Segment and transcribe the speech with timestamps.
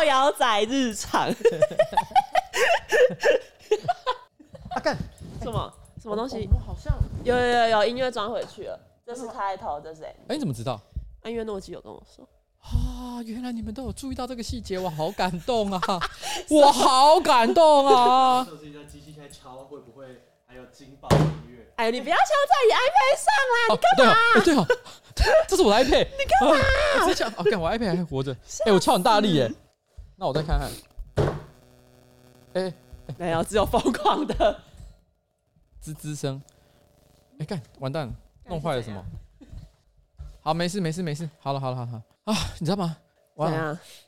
[0.00, 1.28] 造谣仔日常。
[4.70, 4.96] 啊干
[5.42, 6.48] 什么什么东西？
[6.50, 10.80] 我好像有有有有音乐装回去了，这是开头，这是哎，哎，你怎么知道？
[11.24, 12.26] 因为诺基有跟我说。
[12.62, 15.78] 啊，原来你们都有注意到这个细节，我好感动啊！
[16.48, 18.42] 我好感动啊！
[18.44, 21.18] 测试一下机器在敲会不会还有惊爆音
[21.50, 21.70] 乐？
[21.76, 23.68] 哎，你不要敲在你 iPad 上啦！
[23.68, 24.14] 你干嘛？
[24.44, 24.66] 对啊，
[25.46, 26.08] 这是我的 iPad。
[26.18, 26.56] 你干嘛？
[27.06, 28.34] 我敲，哦，干我 iPad 还活着。
[28.64, 29.52] 哎，我敲很大力耶。
[30.20, 30.70] 那我再看看。
[32.52, 32.74] 哎，
[33.16, 34.60] 没有，只有疯狂的
[35.82, 36.40] 吱吱声。
[37.38, 38.12] 哎，干，完蛋了，
[38.44, 39.02] 弄坏了什么？
[40.42, 41.26] 好，没事，没事，没事。
[41.38, 42.02] 好了，好了，好了。
[42.24, 42.94] 啊，你知道吗？
[43.36, 43.50] 哇，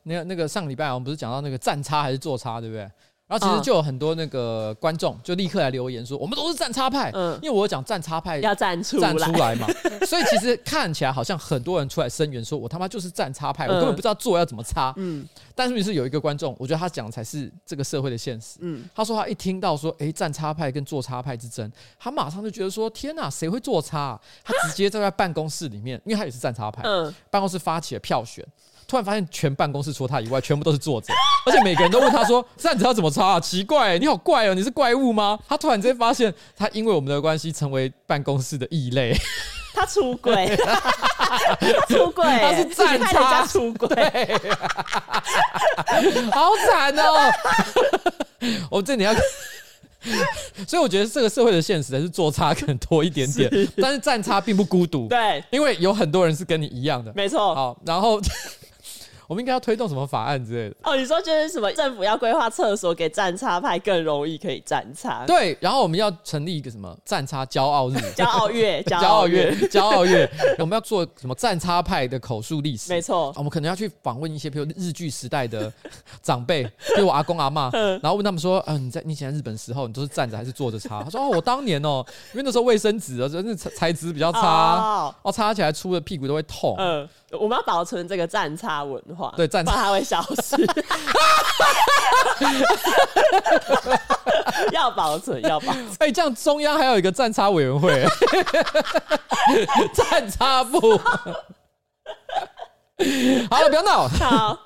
[0.03, 2.91] 那个那个上礼拜我们不是讲到那个站差还是坐差，对不对？
[3.33, 9.67] 然后其实就有很多那个观众就立刻来留言说，我们都是站叉派，嗯，因为我讲站叉派要站出站出来嘛，
[10.05, 15.27] 所以其实看起来好像很多人出来声援说，我他妈就是站叉派，我根本不知道做要怎么叉，嗯。
[15.55, 18.85] 但是有一个观众，我觉得他讲的才是这个社会的现实，嗯。
[18.95, 24.21] 他说他一听到说，哎，站叉派跟做叉派之争，他马上就觉得说，天哪，谁会坐叉？
[24.45, 28.47] 他直接在在办公室里面，因为他也是站叉派，嗯，办公室发起了票选。
[28.93, 31.15] 突然发现，全办公室除了他以外，全部都是坐着，
[31.47, 35.39] 而且每个人都问他说：“站着要怎么插啊？”奇怪，你好怪哦，你是怪物吗？
[35.49, 39.17] 他突然之间发现，他因为我们的关系成为办公室的异类。
[39.73, 43.89] 他出轨，他出轨，他是站叉出轨，
[46.31, 47.33] 好惨哦！
[48.71, 49.15] 我这里要，
[50.69, 57.55] 所以我觉得这个社会的现实还是坐差可能多一点点，但是站差并不孤独，对，因为有很多人是跟你一样的，没错。
[57.55, 58.21] 好，然后。
[59.33, 60.77] 我们应该要推动什么法案之类的？
[60.83, 65.25] 哦，你说就是什么政府要规划厕所给站叉派更容易可以站叉？
[65.27, 70.31] 对，然后我们要成立一个什么站叉骄傲日、 骄傲月、骄傲月、骄傲月。
[70.61, 72.93] 我们要做什么站叉派的口述历史？
[72.93, 75.73] 没错，我们可能要去访问一些，比如日剧时代的
[76.23, 76.63] 长辈，
[76.95, 77.71] 比如我阿公阿妈，
[78.03, 87.09] 然后问他们说：“嗯、呃，你在你以前在日本时候，你都是站着还是坐着擦？”他说：“哦，我当年哦，因为那时候卫生纸啊，真的材质比较差，哦，擦起来出的屁股都会痛。”嗯。
[87.39, 90.57] 我们要保存这个站叉文化，对，站叉它会消失，
[94.71, 95.87] 要保存，要保存。
[95.99, 98.07] 哎、欸，这样中央还有一个站叉委员会，
[99.95, 100.99] 站叉部。
[100.99, 101.17] 好
[103.61, 104.07] 了，不要闹。
[104.09, 104.59] 好。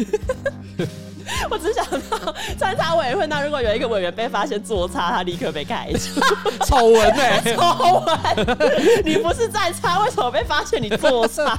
[1.50, 6.20] 我只想到站叉委员会，那如果有一个委员被发现坐叉，他立刻被开除，
[6.66, 7.22] 丑闻呢，
[7.54, 9.04] 丑闻！
[9.04, 11.58] 你不是站叉，为什么被发现你坐叉？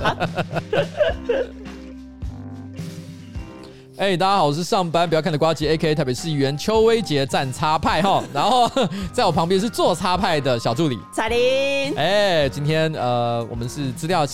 [3.97, 5.93] 哎，大家好，我是上班不要看的瓜吉，A.K.A.
[5.93, 8.67] 台北市议员邱威杰站叉派哈，然后
[9.13, 11.93] 在我旁边是做叉派的小助理彩玲。
[11.95, 14.25] 哎，今天呃，我们是资料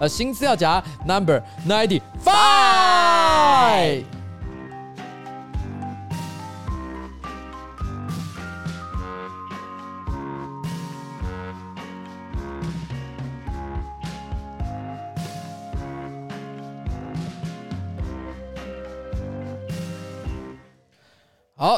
[0.00, 4.02] 呃新资料夹 Number Ninety Five。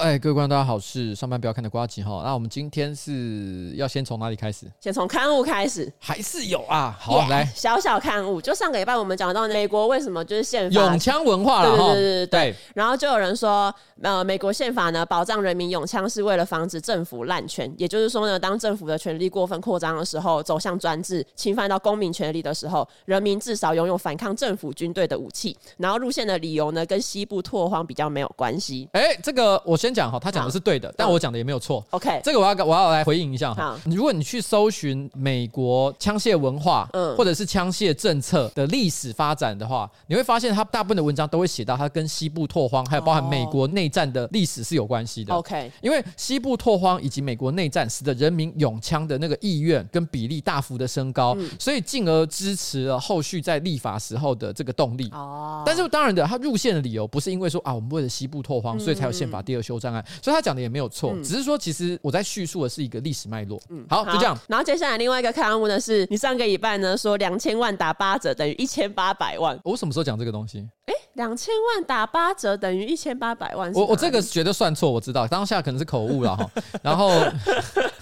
[0.04, 2.20] 哎，各位观众，大家好，是上班不要看的瓜吉哈。
[2.22, 4.66] 那我们今天是要先从哪里开始？
[4.78, 6.94] 先从刊物开始，还是有啊？
[7.00, 11.94] 好，yeah, 来，小小刊物，就上个礼拜我们讲到美国为什么就是宪法永枪文化了哈。
[11.94, 12.54] 对对对对，对。
[12.74, 25.56] 然后就有人说，呃，美国宪法呢保障人民永枪是为了防止政府滥权，也就是说呢，当政府的权力过分扩张的时候，走向专制，侵犯到公民权利的时候，人民至少拥有反抗政府军队的武器。
[25.78, 28.86] 然后路线的理由呢，跟西部拓荒比较没有关系。
[28.92, 30.54] 哎，这个我先讲哈，他讲的。
[30.54, 31.84] 是对的，但我讲的也没有错。
[31.90, 33.76] OK，这个我要我要来回应一下哈。
[33.86, 45.34] 如果你去搜寻美国枪械文化，嗯，或者是枪械政策的历史发展的话，你会发现他大部分的文章都会写到它跟西部拓荒，还有包含美国内战的历史是有关系的。
[45.34, 55.10] OK，因为西部拓荒以及美国内战使得人民拥枪的那个意愿跟比例大幅的升高，所以进而支持了后续在立法时候的这个动力。
[55.10, 60.44] 哦，但是当然的，他入宪的理由不是因为说啊，我们为了西部拓荒，所以才有宪法第二修正案，所以他。
[60.44, 63.58] 讲的也没有错，嗯、只是说其实我在叙述的是一个历史脉络。
[63.70, 64.36] 嗯，好，就这样。
[64.46, 69.58] 然后接下来另外一个刊物呢，是你上个礼拜呢说两千万打八折等于一千八百万。
[69.64, 70.68] 我什么时候讲这个东西？
[70.84, 73.72] 哎，两千万打八折等于一千八百万。
[73.72, 76.50] 我我这个绝对算错，我知道当下可能是口误了 哈。
[76.82, 77.10] 然后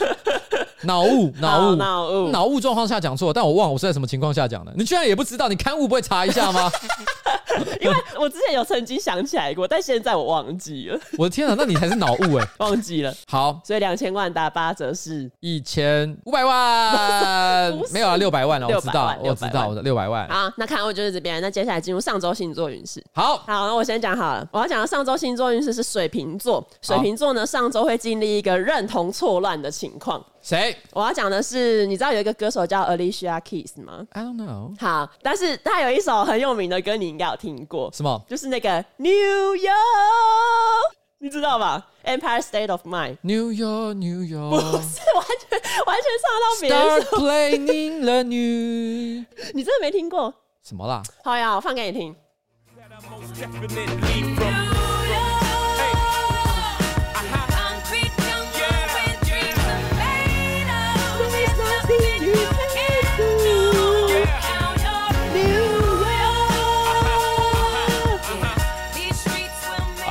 [0.83, 4.73] 脑雾脑雾脑雾脑雾状况下讲错，但我忘了我是在什么情况下讲的。
[4.77, 5.47] 你居然也不知道？
[5.49, 6.69] 你刊物不会查一下吗？
[7.81, 10.99] 因为我之前有曾经想起来过，但现在我忘记了。
[11.19, 13.13] 我的天啊，那你才是脑雾哎， 忘记了。
[13.27, 20.29] 好，所以两千万打八折是一千五百万，没有啊，六百万了，我知道，我知道，我的六百万。
[20.29, 23.03] 好，那看我就是这边，那接下来进入上周星座运势。
[23.13, 30.25] 好，好，那我先讲好了，我要讲的上周星座运势是水瓶座，水瓶座呢上周会经历一个认同错乱的情况。
[30.43, 30.77] 谁？
[30.93, 34.75] 我要讲的是，你知道有一个歌手叫 Alicia Keys 吗？I don't know。
[34.81, 37.89] 好，但是他有一首很有名的歌，你应该有听过。
[37.93, 38.21] 什么？
[38.29, 39.71] 就是那个 New York，
[41.19, 43.19] 你知道吧？Empire State of Mind。
[43.23, 44.51] New York, New York。
[44.51, 46.81] 不是完全完全唱到别人。
[46.81, 49.25] Start playing the new。
[49.55, 50.35] 你真的没听过？
[50.65, 51.03] 什么啦？
[51.23, 52.17] 好呀，我放给你听。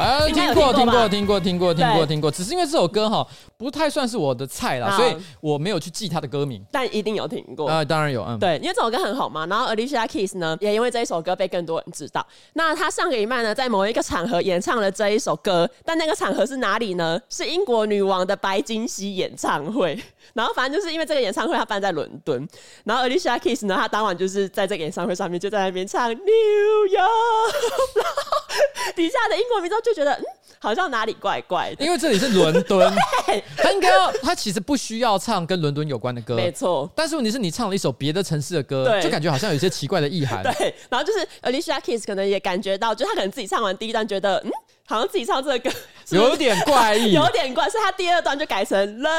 [0.02, 0.21] Bye.
[0.32, 2.32] 听过，听过，听过，听过，听过，听过。
[2.32, 3.26] 只是因为这首歌哈，
[3.58, 6.64] 不太算是我的菜啦，所以我没有去记它的歌名。
[6.72, 9.46] 但一定有听过啊，当然有，嗯，对，因为这首歌很好嘛。
[9.46, 12.26] 然后 Alicia Keys 呢，也因为这一首歌被更多人知道。
[12.54, 17.20] 那他上个礼拜呢，在某一个场合演唱了这一首歌，但那个场合是哪里呢？
[17.30, 20.02] 是英国女王的白金禧演唱会。
[20.34, 22.48] 然后反正就是因为这个演唱会，他办在伦敦。
[22.84, 26.96] 然后 Alicia Keys 呢，他当晚就是在这个演唱会上面就在那边唱 New York，
[27.96, 30.38] 然后底下的英国民众就觉得嗯。
[30.64, 32.94] 好像哪里怪怪的，因为这里是伦敦，
[33.58, 36.88] 他应该要，他其实不需要唱跟伦敦有关的歌，没错。
[36.96, 40.44] 但是问题是你唱了一首别的城市的歌，对，就感觉好像有一些奇怪的意涵。
[40.54, 44.52] 对，然后就是 Alicia Keys 可能也感觉到，就他可能自己唱完第一段觉得，嗯。
[44.84, 45.70] 好像自己唱这个歌
[46.16, 49.12] 有点怪异， 有点怪，是他第二段就改成伦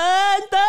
[0.50, 0.60] 敦，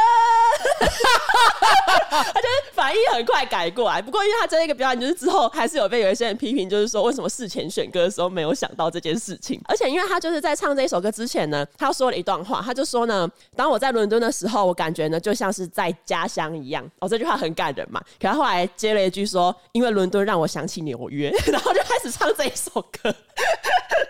[2.10, 4.02] 他就是反应很快改过来。
[4.02, 9.60] 不过因为他这一个表演，就是之后还是有被有一些人批评，就是说为什么事前选歌的时候没有想到这件事情。
[9.66, 16.84] 而且因为他就是在唱这一首歌之前呢，他说了一段话，他就说呢，当我在伦敦的时候，我感觉呢就像是在家乡一样。
[17.00, 18.02] 哦，这句话很感人嘛。
[18.20, 23.14] 可他后来接了一句说，因为伦敦让我想起纽约， 然后就开始唱这一首歌。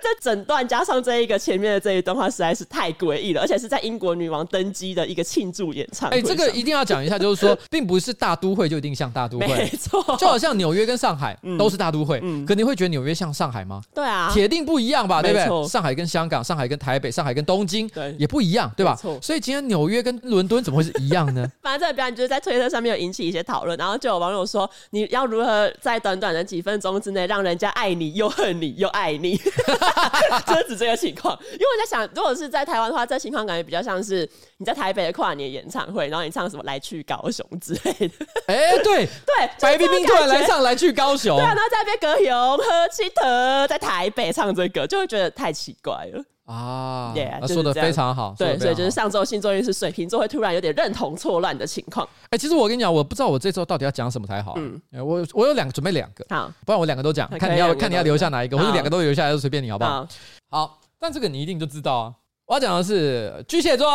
[0.01, 6.17] 这整段加上这一个前面的这一段话实在是太诡异了，而且是在英国女王登基的一个庆祝演唱会。
[6.17, 13.81] 哎，这个一定要讲一下，就是说， 并不是大都会就一定像大都会，没错，就好像纽约跟上海都是大都会，嗯，可你会觉得纽约像上海吗？
[13.95, 15.67] 对啊，铁定不一样吧，对不对？
[15.67, 18.95] 上海跟香港，上海跟台北，上海跟东京，对，也不一样，对吧？
[19.21, 21.49] 所以今天纽约跟伦敦怎么会是一样呢？
[21.63, 29.37] 反正这个表演就是在推特上面有引起一些讨论，然后就有网友说，你要如何在短短的几分钟之内让人家爱你又恨你又爱你？
[30.47, 34.27] 就是指这个情况，因为我在想，如果是在台湾的话，这情况感觉比较像是
[34.57, 38.25] 你在台北的跨年演唱会，然后你唱什么“来去高雄”之类的。
[38.47, 47.11] 哎、欸，对对， 白冰冰突然来唱“来去高雄”，对啊，然后在那边歌咏喝起特，在台北唱这个，就会觉得太奇怪了啊。
[47.13, 48.33] 对、说的非常好。
[48.37, 52.07] 对，所以就是上周星座运势水瓶座会突然有点认同错乱的情况。
[52.25, 54.53] 哎、欸，其实我跟你讲，我不知道我这周到底要讲什么才好。
[54.57, 59.91] 嗯，我我有两个准备两个，好，不然我两个都讲，看你要看你要留下哪一个，或者两个都留下来都随便你，好不好？
[59.91, 60.07] 好。
[60.49, 62.15] 好但这个你一定就知道啊！
[62.45, 63.85] 我要讲的是巨蟹座，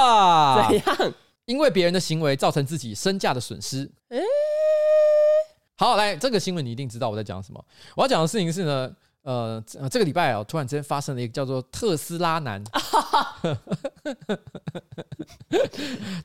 [0.69, 1.15] 怎样？
[1.47, 3.91] 因为别人的行为造成自己身价的损失。
[4.11, 4.21] 欸、
[5.79, 7.65] 好，来，这个新闻你一定知道我在讲什么。
[7.97, 8.95] 我要讲的事情是呢。
[9.23, 12.63] 呃，这个礼拜哦，突然之间发生了一个叫做特斯拉男，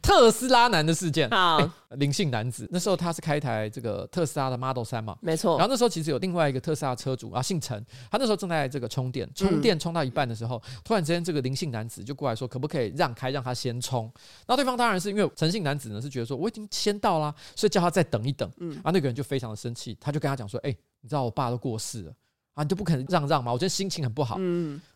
[0.01, 1.29] 特斯拉男的事件。
[1.29, 1.59] 好，
[1.97, 5.57] 灵性男子，那时候他是开一台这个特斯拉的 Model 三嘛，没错。
[5.57, 14.05] 然后那时候其实有另外一个特斯拉车主啊，姓陈，他那时候正在这个充电，充电充到一半的时候，嗯、突然之间这个灵性男子就过来说，可不可以让开，让他先充？
[14.45, 18.49] 然后对方当然是因为陈姓男子呢是觉得说我已经先到啦，所以叫他再等一等。
[18.59, 22.13] 嗯，然后那个人就非常的生气，他就跟他讲说，哎、欸，你知道我爸都过世了。
[22.53, 23.51] 啊，你就不肯让让嘛？
[23.51, 24.35] 我觉得心情很不好。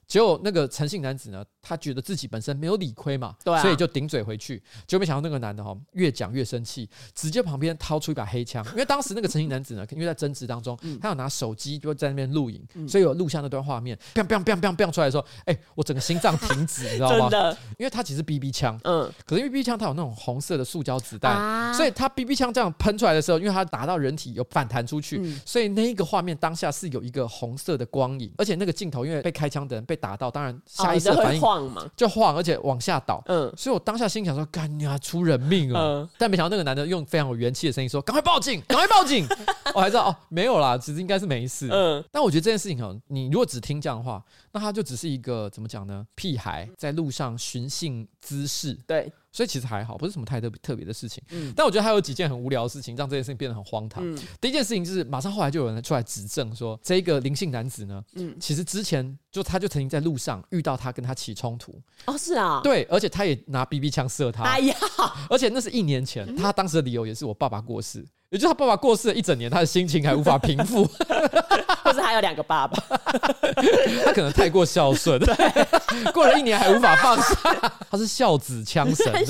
[0.07, 4.57] 结果那个陈姓男子呢，他觉得自己本身没有理亏嘛，对啊，所以就顶嘴回去。
[4.87, 8.65] 结果没想到那个男的哈，越讲越生气，直接旁边掏出一把黑枪。
[8.71, 13.97] 因为当时那个陈姓男子呢，因为在争执当中，他有拿手机就在那边录影，所以有录下那段画面。
[14.15, 17.29] 砰砰砰砰砰出来的时候，哎，我整个心脏停止， 你知道吗？
[17.77, 30.57] 因为他其实 BB 枪，嗯，可是因为 BB 枪它有那种红色的塑胶子弹，所以他 BB 枪这样喷出来的时候，因为它打到人体有反弹出去，所以那一个画面当下是有一个红色的光影，而且那个镜头因为被开枪的人被打到，当然。
[30.65, 33.21] 下意识反应晃嘛，就晃，而且往下倒。
[33.25, 39.25] 嗯，所以我当下心想说：“干呀啊，出人命了！”嗯，但没想到那个男的用非常有元气的声音说：“赶快报警，赶快报警！”
[39.73, 41.67] 我还知道哦，没有啦，其实应该是没事。
[41.71, 46.05] 嗯，但我觉得这件事情哦，你如果只听这样的话，那他就只是一个怎么讲呢？
[46.15, 48.77] 屁孩在路上寻衅滋事。
[48.85, 49.11] 对。
[49.37, 51.23] 所以其实还好，不是什么太特别特别的事情。
[51.29, 54.03] 嗯，但我觉得还有几件很无聊的事情，让这件事情变得很荒唐。
[54.03, 61.79] 嗯，第一件事情就是，马上后来就有人出来指证说，这个林姓男子呢，嗯，其实之前就他就曾经在路上遇到他，跟他起冲突。
[62.05, 64.41] 哦，是啊，对，而且他也拿 BB 枪射他。
[64.41, 64.75] 哎呀，
[65.29, 68.03] 而且那是一年前，他当时的理由也是我爸爸过世。
[68.29, 70.85] 也就是他爸爸过世了一整年，他的心情还无法平复，
[71.87, 72.77] 或是还有两个爸爸，
[74.03, 77.35] 他可能太过孝顺， 对，过了一年还无法放下，
[77.89, 79.05] 他是孝子枪神。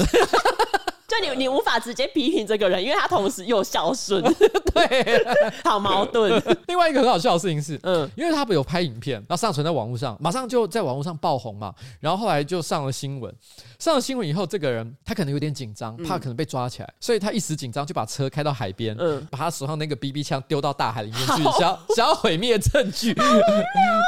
[1.08, 4.22] 就你，你无法直接批评这个人，因为他同时又孝顺，
[4.76, 5.26] 对，
[5.64, 6.30] 好矛盾。
[6.68, 13.34] 另外一个很好笑的事情是，嗯，因为他不有拍影片，然后上传在网络上，马上就在网络上爆红嘛，然后后来就上了新闻。
[13.80, 23.14] 上了新闻以后，这个人他可能有点紧张，怕可能被抓起来，所以他一时紧张就把车开到海边，嗯，把他手上那个 BB 枪丢到大海里面去，想要想要毁灭证据。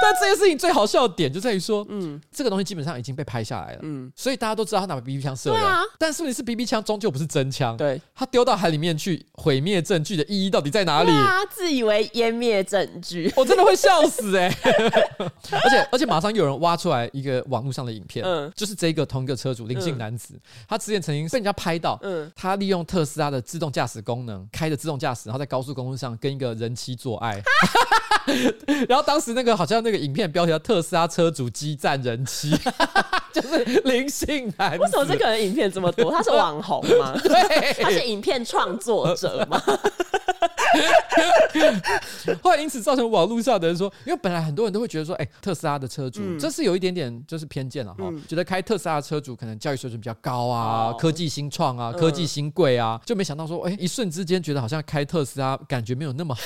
[0.02, 5.62] 但这件事情最好笑的点就在于说，嗯，这个东西基本上已经被拍下来了，嗯，所以大家都知道他拿把 BB 枪射人，
[5.98, 6.84] 但是不是 BB 枪？
[6.90, 11.12] 终究不是真枪，对，他丢到海里面去毁灭证据的意义到底在哪里？
[11.12, 14.74] 他自以为湮灭证据，我真的会笑死哎、欸！
[15.64, 27.40] 而且而且马上又有人挖出来一个网络上的影片，嗯，就是这个同一个车主林姓男子，嗯、他之前曾经被人家拍到，嗯，他利用特斯拉的自动驾驶功能开着自动驾驶，然后在高速公路上跟一个人妻做爱，
[28.90, 32.52] 然后当时那个好像那个影片标题叫“特斯拉车主激战人妻”。
[33.32, 36.12] 就是林姓男子，为什么这个人影片这么多？
[36.12, 37.14] 他是网红吗？
[37.24, 39.62] 对， 他是影片创作者吗？
[42.44, 56.46] 后来因此造成网络上的人说，因为本来很多人都会觉得说，哎，特斯拉的车主，这是有一点点就是偏见了哈，觉得开特斯拉的车主可能教育水准比较高啊，科技新创啊，科技新贵啊，就没想到说，哎，一瞬之间觉得好像开特斯拉感觉没有那么好，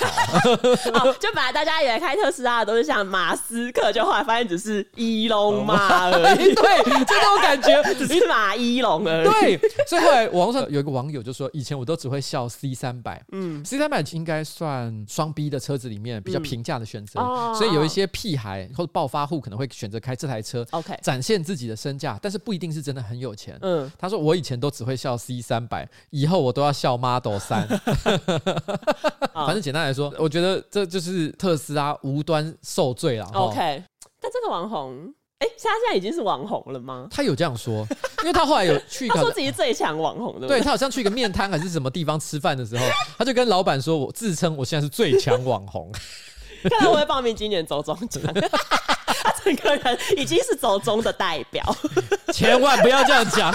[1.19, 6.55] 就本来大家以为开特斯拉的都是像马斯克，就后来发现只是伊隆马而已。
[6.55, 9.57] 对，就那种感觉，只是马伊龙而已。
[9.57, 23.57] 对，所以后来网上有一个网友就说，以前我都只会笑 C 三百，嗯，C 三百应该算双 B 的车子里面比较平价的选择，嗯、所以有一些屁孩或者暴发户可能会选择开这台车，OK，展现自己的身价，但是不一定是真的很有钱。
[23.61, 27.67] 嗯，他说我以前都只会笑 C 三百，以后我都要笑 Model 三。
[29.33, 33.25] 反正简单来说，我觉得这就是特斯拉无端受罪了。
[33.33, 33.83] OK，
[34.21, 35.13] 但这个网红。
[35.43, 37.07] 哎，他现在已经是网红了吗？
[37.11, 37.85] 他有这样说，
[38.21, 42.85] 因为他后来有去他说自己最强网红的，对，他好像去一个面摊还是什么地方吃饭的时候，
[43.17, 45.91] 他就跟老板说：“我自称我现在是最强网红。
[46.69, 51.75] ”看来我会报名今年走中奖， 他整个人已经是走中的代表，
[52.31, 53.53] 千万不要这样讲。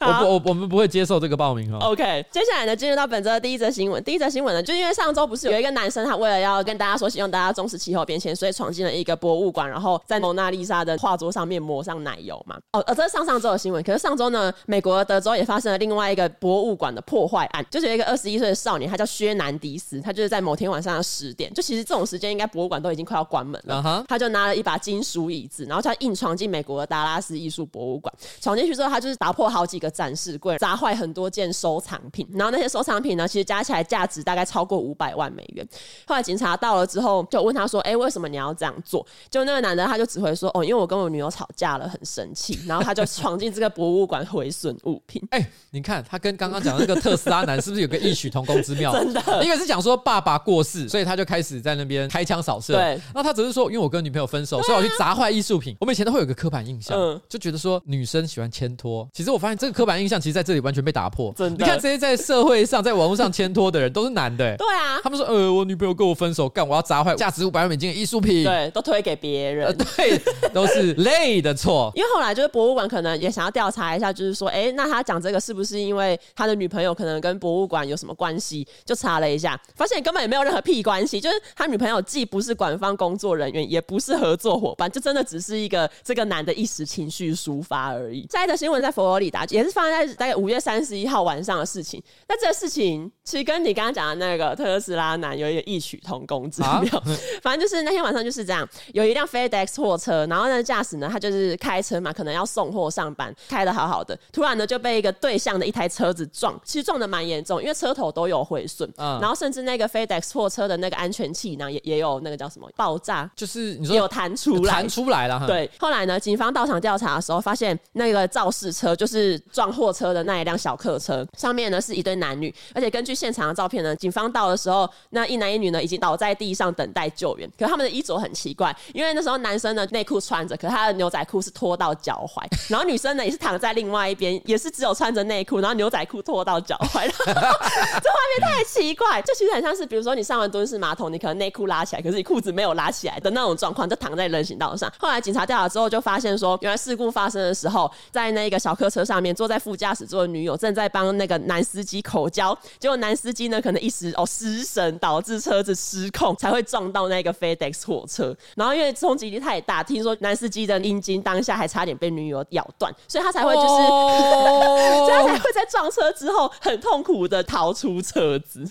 [0.00, 1.78] 我不，我我们不会接受这个报名哦。
[1.80, 4.02] OK，接下来呢，进入到本周的第一则新闻。
[4.04, 12.56] 第一则新闻呢，就因为上周不是有一个男生，他为了要跟大家说，希望大家重视气候变迁，所以闯进了一个博物馆，然后在蒙娜丽莎的画作上面抹上奶油嘛。
[12.72, 13.82] 哦，呃，这是上上周的新闻。
[13.82, 23.82] 可是上周呢，美国德州也发生了另外一个博物馆的破坏案，就是有一个二十一岁的少年，他叫薛南迪斯，他就是在某天晚上的十点，就其实这种时间应该博物馆都已经快要关门了。
[23.82, 24.04] Uh huh.
[24.08, 28.12] 他就拿了一把金属椅子，然后他硬闯进美国的达拉斯艺术博物馆。
[28.40, 35.66] 闯进去之后，他就是打破好几个展示柜，砸坏很多件收藏品，然后那些收藏品呢，其实加起来价值大概超过五百万美元。
[36.06, 42.58] 后来警察到了之后，就问他说：“哎、欸，为什么你要这样做？”就那个男的，他就只会说：“哦，因为我跟我女友吵架了，很生气。
[42.66, 45.22] ”然后他就闯进这个博物馆毁损物品。
[45.30, 48.92] 哎、欸，你看他跟刚刚讲的那个特斯拉男是不是有个异曲同工之妙？
[48.98, 52.74] 真的，一个是讲说爸爸过世，所以他就开始在那边开枪扫射。
[52.74, 55.76] 对，那他只是说，因为我跟女朋友分手，所以我去砸坏艺术品。
[55.80, 59.08] 我们以前都会有个刻板印象，嗯、就觉得说女生喜欢牵拖。
[59.12, 61.04] 其实我发现这个刻板印象，其实在这里完全被打。
[61.14, 61.64] 破，真的。
[61.64, 64.98] 你看这些在社会上、在网络上牵拖的人都是男的，对啊。
[65.02, 70.18] 他们说，呃，我女朋友跟我分手，干，我要砸坏价值五百万美金的艺术品，对，都推给别人，呃，对，
[70.52, 71.92] 都是累的错。
[71.94, 78.66] 因为后来就是博物馆可能也想要调查一下，就是说，哎，那他讲这个是不是因为他的女朋友可能跟博物馆有什么关系？
[78.84, 88.26] 就查了一下，发现根本也没有任何屁关系，就是他女朋友既不是馆方工作人员，也不是合作伙伴，就真的只是一个这个男的一时情绪抒发而已。
[88.30, 96.70] 下一则新闻在佛罗里达，也是发生在大概五月三十一号晚上的事情，那这个事情其实跟你刚刚讲的那个特斯拉男有一点异曲同工之妙。
[96.98, 97.02] 啊、
[97.42, 115.44] 反正就是那天晚上就是这样，有一辆 FedEx 货车，然后呢驾驶呢他就是开车嘛，可能要送货上班，开的好好的，突然呢就被一个对向的一台车子撞，其实撞的蛮严重，因为车头都有毁损，嗯、然后甚至那个 FedEx 货车的那个安全气囊也也有那个叫什么爆炸，就是你说有弹出来，弹出来了。
[115.46, 127.48] 对，后来呢警方到场调查的时候，发现那个肇事车就是撞货车的那一辆小客车，上面呢是一对男女，而且根据现场的照片呢，警方到的时候，那一男一女呢已经倒在地上等待救援。
[127.56, 137.08] 可他们的衣着很奇怪，因为那时候男生呢内裤穿着，可他的牛仔裤是脱到脚踝，然后女生呢也是躺在另外一边，也是只有穿着内裤，然后牛仔裤脱到脚踝。
[137.24, 144.92] 这画面太奇怪，这其实很像是比如说你上完蹲式马桶，你可能内裤拉起来，可是你裤子没有拉起来的那种状况，就躺在人行道上。
[144.98, 158.36] 后来警察调查之后就发现说，原来事故发生的时候，在那个小客车上面坐在副驾驶座的女友正在帮那个男司机口交，结果男司机呢可能一时哦失神，导致车子失控，才会撞到那个 FedEx 火车。
[158.56, 163.66] 然后因为冲击力太大，听说男司机的阴茎当下还差点被女友咬断，所以他才会就是，
[165.06, 168.64] 所以他才会在撞车之后很痛苦的逃出车子。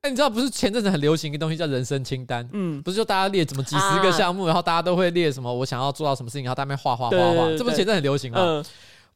[0.00, 2.48] 哎，你知道不是前阵子很流行一个东西叫人生清单？
[2.52, 8.64] 嗯，不是就大家列怎么几十个项目，啊、然后大家都会列什么我想要做到什么事情，然后大家画画画画，这不是前阵很流行吗？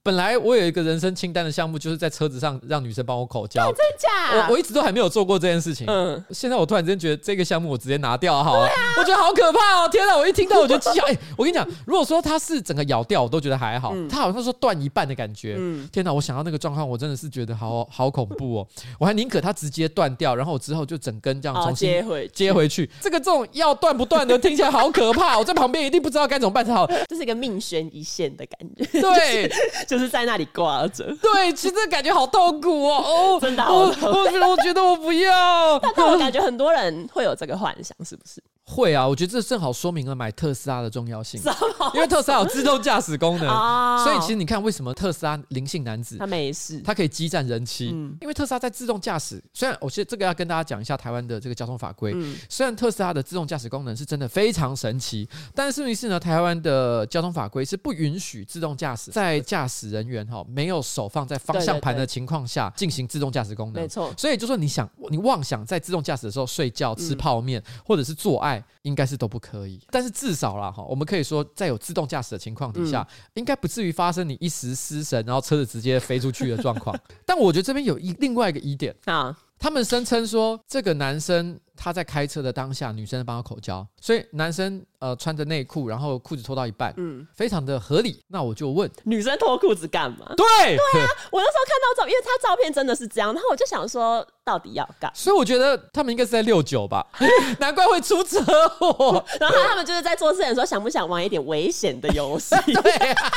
[0.02, 3.66] 嗯本来我有一个人生清单的项目，就是在车子上让女生帮我口交。
[3.66, 4.48] 真假？
[4.48, 5.86] 我我一直都还没有做过这件事情。
[5.88, 8.66] 嗯，现在我突然之间觉得这个项目我直接拿掉好了。
[8.66, 8.94] 对啊。
[8.98, 9.88] 我觉得好可怕哦！
[9.88, 10.98] 天哪，我一听到我就气。
[11.06, 13.94] 哎，我跟你讲，如果说它是整个咬掉，我都觉得还好。
[14.10, 15.54] 它好像说断一半的感觉。
[15.56, 15.88] 嗯。
[15.92, 18.66] 天哪，我想到那个状况，我真的是觉得好好恐怖哦。
[18.98, 22.90] 我还宁可它直接断掉，然后我之后就整根这样重新接回接回去。
[23.00, 25.38] 这个这种要断不断的，听起来好可怕。
[25.38, 26.88] 我在旁边一定不知道该怎么办才好。
[27.08, 29.00] 这是一个命悬一线的感觉。
[29.00, 29.48] 对，
[29.86, 31.04] 就是在那里挂着。
[31.20, 33.02] 对，其实感觉好痛苦哦，
[33.38, 38.42] 哦，真的，我我觉得我觉得我不要， 但但我感觉很多人会有这个幻想，是不是？
[38.72, 41.40] 会啊，我觉得这正好说明了买特斯拉的重要性，
[41.92, 43.46] 因为特斯拉有自动驾驶功能，
[44.02, 47.88] 所以其实你看为什么特斯拉灵性男子他没事，他可以激战人妻，
[48.20, 52.14] 因为特斯拉在自动驾驶，虽然我现在这个要跟大家讲一下台湾的这个交通法规，
[52.48, 68.61] 虽然特斯拉的自动驾驶功能是真的非常神奇，但是问题是呢，台湾的交通法规是不允许自动驾驶在驾驶人员哈没有手放在方向盘的情况下进行自动驾驶功能，没错，所以就说你想你妄想在自动驾驶的时候睡觉、吃泡面或者是做爱。
[68.82, 76.98] 应该是都不可以，但是至少啦哈，我们可以说，在有自动驾驶的情况底下，嗯、应该不至于发生你一时失神，然后车子直接飞出去的状况。
[77.26, 78.94] 但我觉得这边有一另外一个疑点。
[79.04, 81.58] 啊，他们声称说这个男生。
[81.74, 88.22] 他在开车的当下，女生帮他口交，所以男生呃穿着内裤，然后裤子脱到一半，嗯，非常的合理。
[88.28, 90.32] 那我就问，女生脱裤子干嘛？
[90.36, 95.10] 对对啊，我那时候看到照，因为他照片真的是这样，然后我就想说，到底要干？
[95.12, 97.04] 所以我觉得他们应该是在六九吧，
[97.58, 98.38] 难怪会出车
[98.78, 99.24] 祸。
[99.40, 102.54] 然后他们就是在做事的时候，想不想玩一点危险的游戏？
[102.70, 103.32] 对啊，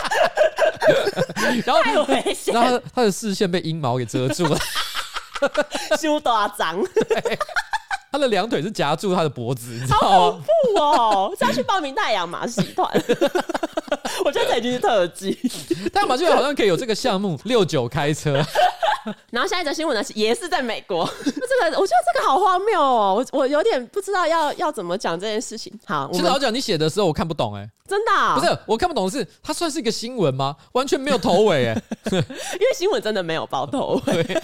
[1.66, 4.60] 然后太危险，然后他的视线被阴毛给遮住了，
[6.00, 6.84] 羞大脏。
[8.12, 10.08] 他的两腿是夹住他的脖子，你知道吗？
[10.08, 11.36] 好恐怖哦！
[11.38, 12.90] 是要去报名太阳马戏团？
[14.24, 15.38] 我觉得这已经是特技。
[15.94, 18.42] 太阳马戏团好像可以有这个项目，六九开车。
[19.32, 21.08] 然后下一则新闻呢，也是在美国。
[21.24, 25.72] 这个我觉得这个好荒谬哦，我我有点不知道要要怎么讲这件事情。
[25.86, 30.56] 好，其实老蒋你写的时候我看不懂哎、欸，真的、哦、不是我看不懂的是它算是一个新闻吗？
[30.74, 34.42] 完全没有头尾哎、欸， 因为新闻真的没有报头尾。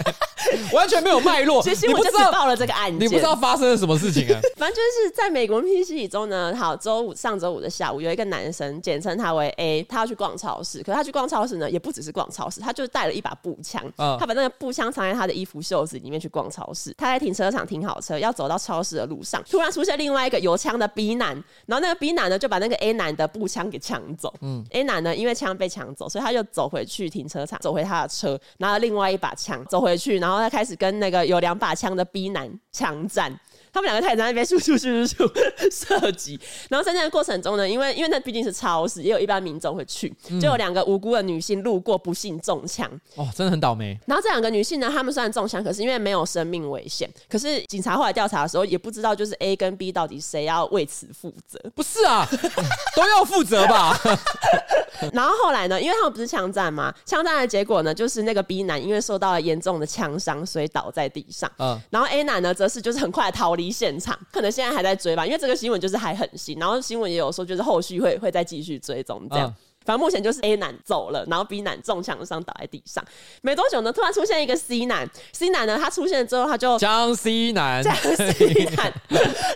[0.72, 4.40] 完全没有脉络，其实新闻就只报了这个案件，你不知道发生了什么事情啊？
[4.56, 6.52] 反正就是在美国密西西比州呢。
[6.56, 10.78] 好，周五上周五的下午，有一个男生，简称他为 A，他要去逛超市。
[10.78, 13.80] 可是他去逛超市呢，也不只是逛超市，他就带了一把步枪。
[13.98, 16.94] 嗯、他把那个步枪藏在他的衣服袖子里面去逛超市。
[16.98, 21.34] 他在停车场停好车，要走到超市的路上，突然出现另外一个有枪的 B 男，
[21.66, 24.32] 然后那个 B 男呢就把那个 A 男的步枪给抢走。
[24.42, 31.22] 嗯，A 男呢因为枪被抢走，所以他就走回去停车场，走回他的车，拿了另外一把枪走回去，然后他开始跟那个。
[31.22, 33.32] 有两把枪的 B 男枪战，
[33.72, 42.86] 他们两个太在那边咻咻咻咻射击，然后在那个过程中呢，因为因为那毕竟是超市，也有一般民众会去，就有两个无辜的女性路过，不幸中枪。
[43.14, 43.98] 哦，真的很倒霉。
[44.06, 51.58] 然后这两个女性呢，她们虽然中枪，可是因为没有生命危险，可是警察后来调查的时候，也不知道就是 A 跟 B 到底谁要为此负责。
[51.74, 52.28] 不是啊，
[52.94, 53.98] 都要负责吧。
[55.12, 55.80] 然后后来呢？
[55.80, 56.94] 因为他们不是枪战嘛？
[57.04, 61.50] 枪战的结果呢，就是那个 B 男因为受到了严重的枪伤，所以倒在地上。
[61.58, 65.24] 嗯，然后 A 男呢，则是就是很快逃离现场，可能现在还在追吧。
[65.26, 69.48] 因为这个新闻就是还很新，然后新闻也有说，就是后续会会再继续追踪这样。
[69.48, 73.04] 嗯反正目前就是 A 男走了，然后 B 男中枪伤倒在地上。
[73.40, 75.10] 没多久呢，突然出现一个 C 男。
[75.32, 78.92] C 男呢，他出现之后，他就江 C 男，江 C 男，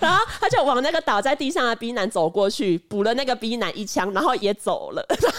[0.00, 5.06] 然后他就往那个倒在地上的 B 男走过去，补了那个 B 男一枪，然后也走了。
[5.22, 5.38] 然后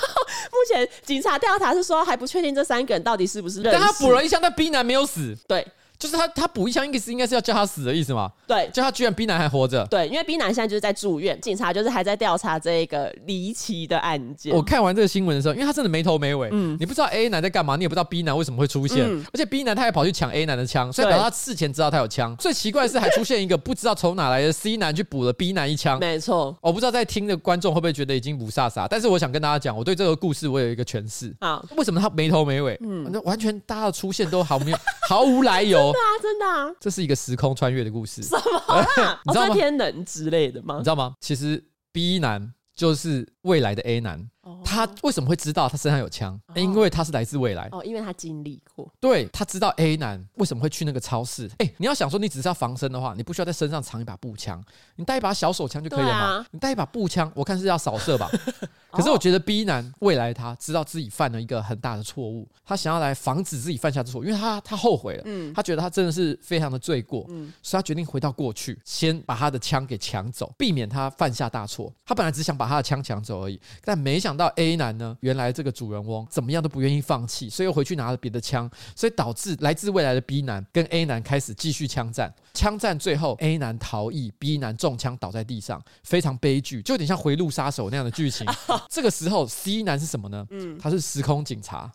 [0.54, 3.78] 目前警察调查是说还不确定这三个人到底是不是认识。
[3.78, 5.36] 但他补了一枪，但 B 男没有死。
[5.50, 5.68] 对。
[6.00, 8.32] 就是他他补一枪，应该是应该是要叫他死的意思嘛？
[8.46, 9.86] 对，叫他居然 B 男还活着。
[9.88, 14.54] 对，因为 B 男现在就是在住院，警察就是还在调查这个离奇的案件。
[14.54, 22.36] 我看完这个新闻的时候，因为他真的没头没尾，嗯，你不知道 A 男在干嘛，你也不知道 B 男为什么会出现，嗯、而且 B 男他还跑去抢 A 男的枪，所以表示他事前知道他有枪。
[22.38, 26.00] 最奇怪的是还出现一个不知道从哪来的 C 男去补了 B 男一枪。
[26.00, 31.36] 没错，我不知道在听的观众会不会觉得已经雾煞煞，但是我想跟大家讲，我对这个故事我有一个诠释。
[31.40, 32.78] 啊，为什么他没头没尾？
[32.82, 34.78] 嗯，那完全大家的出现都毫没有
[35.10, 35.87] 毫无来由。
[35.94, 38.22] 对啊，真的啊，这是一个时空穿越的故事。
[38.24, 39.20] 什么啊？
[39.26, 39.54] 你知道吗？
[39.54, 40.76] 天能之类的吗？
[40.78, 41.14] 你知道吗？
[41.22, 44.28] 其实 B 男就是未来的 A 男。
[44.64, 46.40] 他为什么会知道他身上有枪？
[46.48, 47.68] 哦、因为他是来自未来。
[47.72, 48.92] 哦，因为他经历过。
[49.00, 51.50] 对，他知道 A 男为什么会去那个超市。
[51.60, 54.64] 哎，你要想说你只是要防身的话，你不需要在身上藏一把步枪，
[54.96, 56.26] 你带一把小手枪就可以了嘛。
[56.38, 58.30] 啊、你带一把步枪，我看是要扫射吧。
[58.92, 71.94] 可是我觉得 B 男未来他知道自己犯了一个很大的错误，他想要来防止自己犯下的错误，因为他他后悔了，嗯，他觉得他真的是非常的罪过，嗯，所以他决定回到过去，先把他的枪给抢走，避免他犯下大错。
[72.06, 82.34] 他本来只想把他的枪抢走而已，但没想到 A 男呢，原来这个主人翁怎么样都不愿意放弃，所以又回去拿了别的枪，所以导致来自未来的 B 男跟 A 男开始继续枪战。
[82.54, 88.48] 枪战最后 A 男逃逸，B 男中枪倒在地上，非常悲剧，就有点像回路杀手那样的剧情。
[88.90, 90.46] 这个时候 C 男是什么呢？
[90.52, 91.92] 嗯，他是时空警察。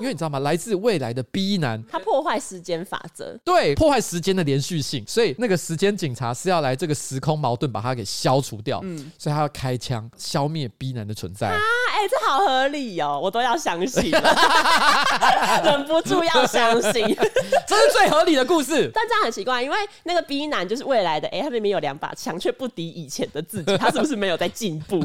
[0.00, 0.38] 因为你知道吗？
[0.40, 11.58] 来自未来的 B 男，他破坏时间法则，对，破坏时间的连续性，所以那个时间警察是要来这个时空矛盾把它给消除掉，嗯，所以他要开枪消灭 B 男的存在啊！
[11.94, 14.10] 哎、欸，这好合理哦，我都要相信，
[15.64, 17.06] 忍不住要相信，
[17.66, 18.90] 这是最合理的故事。
[18.92, 25.02] 但这样很奇怪，因为那个 B 男就是未来的，哎、欸，他明明有两把枪，却不敌以前的自己， 他是不是没有在进步？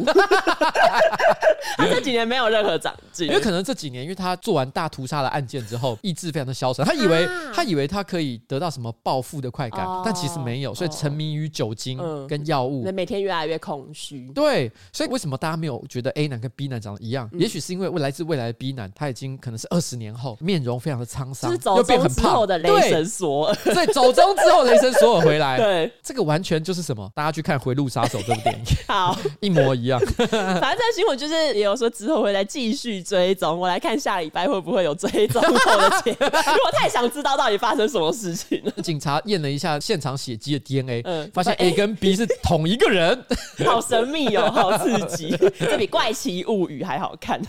[1.78, 4.81] 他这几年没有任何长进，因为可能这几年，因为他做完大。
[4.82, 6.84] 大屠杀的案件之后，意志非常的消沉。
[6.84, 14.28] 他以为他以为他可以得到什么报复的快感，但其实没有，所以沉迷于酒精跟药物，那每天越来越空虚。
[14.34, 17.30] 对，所以为什么大家没有觉得 A 男跟 B 男长得一样？
[17.34, 23.56] 也许是因为未来自未来的 B 男，他已经可能是二十年后，面容非常的沧桑，又变很胖的雷神索尔。
[23.64, 25.58] 对，走中之后雷神索尔回来。
[25.62, 27.08] 对，这个完全就是什么？
[27.14, 30.00] 大家去看《回路杀手》这部电影， 好，一模一样。
[30.18, 34.71] 反正这个新闻就是也有说之后会来继续追踪，我来看下礼拜会不会。
[34.72, 38.72] 会有追踪我的钱， 我太想知道到底发生什么事情了。
[38.84, 43.26] 警察验了一下现场血迹的 DNA，嗯，发现 A 跟 B 是同一个人，
[43.66, 47.42] 好神秘哦，好刺激，这比《怪奇物语》还好看。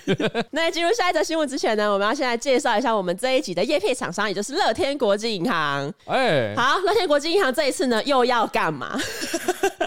[0.51, 5.93] 那在进入下一则新闻之前呢，我们要先来介绍一下我们这一集的叶片厂商，也就是乐天国际银行。
[6.07, 8.99] 哎，好，乐天国际银行这一次呢又要干嘛？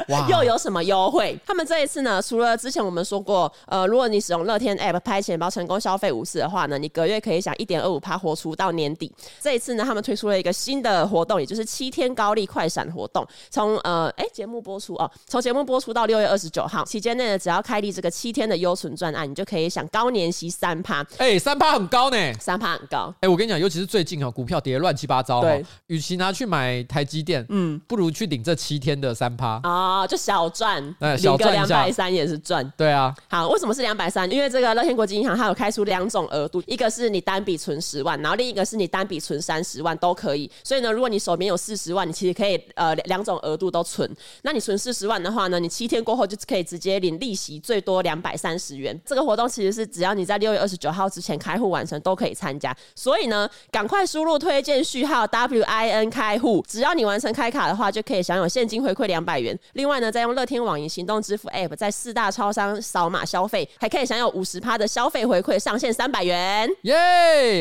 [0.09, 1.37] 哇，又有什么优惠？
[1.45, 9.11] 他们这一次呢，除了之前我们说过，呃，如果你使用乐天 App 拍钱包成功消费五次的话呢，你隔月可以享一点二五趴活出到年底。
[9.41, 13.25] 这一次呢，他们推出了一个新的活动，也就是七天高利快闪活动。
[13.49, 21.03] 从呃，哎，节目播出哦，从节目播出到六月二十九号期间内呢，只要开立这个七天的优存专案，你就可以享高年息三趴。
[21.17, 23.13] 哎，三趴很高呢，三趴很高。
[23.21, 32.71] 哎，我跟你讲，尤其是最近哦，股票跌乱七八糟，对，与其拿去买台积电，嗯，不如去领这七天的三趴啊，就小赚，欸、小赚两百三也是赚。
[32.77, 34.29] 对啊，好，为什么是两百三？
[34.31, 37.55] 因为这个乐天国际银行它有开出两种额度，一个是你单笔。
[37.55, 40.51] 存十万，然后另一个是你单笔存三十万都可以。
[40.61, 44.13] 所以呢，如果你手边有四十万，你其实可以呃两种额度都存。
[44.41, 48.99] 那你存四十万的话呢，你七天过后就可以直接领利息，最多两百三十元。
[49.05, 52.75] 这个活动其实是只要你在六月二十九号之前开户完成都可以参加。
[52.93, 59.57] 所以呢，赶快输入推荐序号 WIN 开户，只要你完成开卡的话，就可以享有现金回馈两百元。
[59.73, 66.69] 另外呢，再用乐天网银行动支付 App 在四大超商扫码消费，还可以享有五十趴的消费回馈，上限三百元。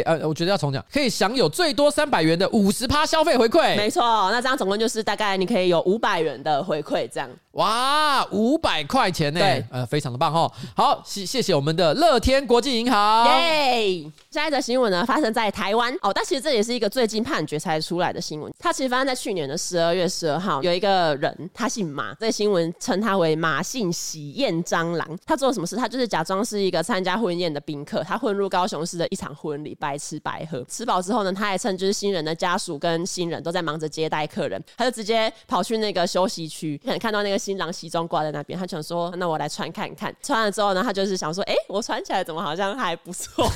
[0.04, 3.76] 呃，我觉得要重讲，可以享有最多三百元的五十趴消费回馈。
[3.76, 7.28] 没错，那这样总共就是大概你可以有五百元的回馈，这样。
[7.52, 9.38] 哇，五百块钱呢？
[9.38, 10.50] 对，呃，非常的棒哦。
[10.74, 13.28] 好，谢谢谢我们的乐天国际银行。
[13.28, 14.04] 耶！
[14.28, 18.52] 下一则新闻呢，发生在台湾哦，但其实这也是一个最近判决才出来的新闻。
[18.59, 25.09] 它其实发生在去年的十二月十二号，有一个人他姓马，这个新闻称他为马姓喜宴蟑螂。
[25.24, 25.76] 他做了什么事？
[25.76, 30.64] 他就是假装是一个参加婚宴的宾客，他混入高雄市的一场婚礼，白吃白喝。
[30.64, 37.35] 吃饱之后呢，他还趁就是新人的家属跟新人都在忙着接待客人，他就直接跑去那个休息区，看到那个。
[37.44, 43.47] 新郎西装挂在那边，他想说：“那我来穿看看。”穿了之后呢，他就是想说：“哎、欸，我穿起来怎么好像还不错？”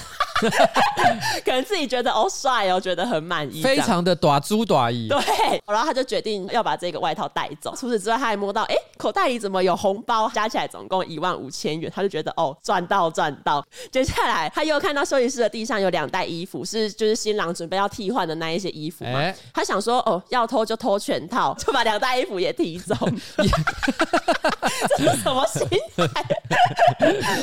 [1.43, 5.09] 可能自己觉得哦帅哦，觉得很满意，非常的短租短衣。
[5.09, 5.19] 对，
[5.67, 7.75] 然后他就决定要把这个外套带走。
[7.75, 10.29] 除此之外，他还摸到哎，口袋里怎么有红包？
[10.29, 13.65] 加起来总共一万五千元，他就觉得哦赚到赚到。
[13.91, 19.19] 接下来他又看到休息室的地上有两袋衣服，是就是新郎准备要替换的那一些衣服嘛。
[19.19, 22.95] 欸、他想说哦要偷就偷全套， 就把两袋衣服也提走。
[24.97, 25.67] 这是什么心
[25.97, 26.25] 态？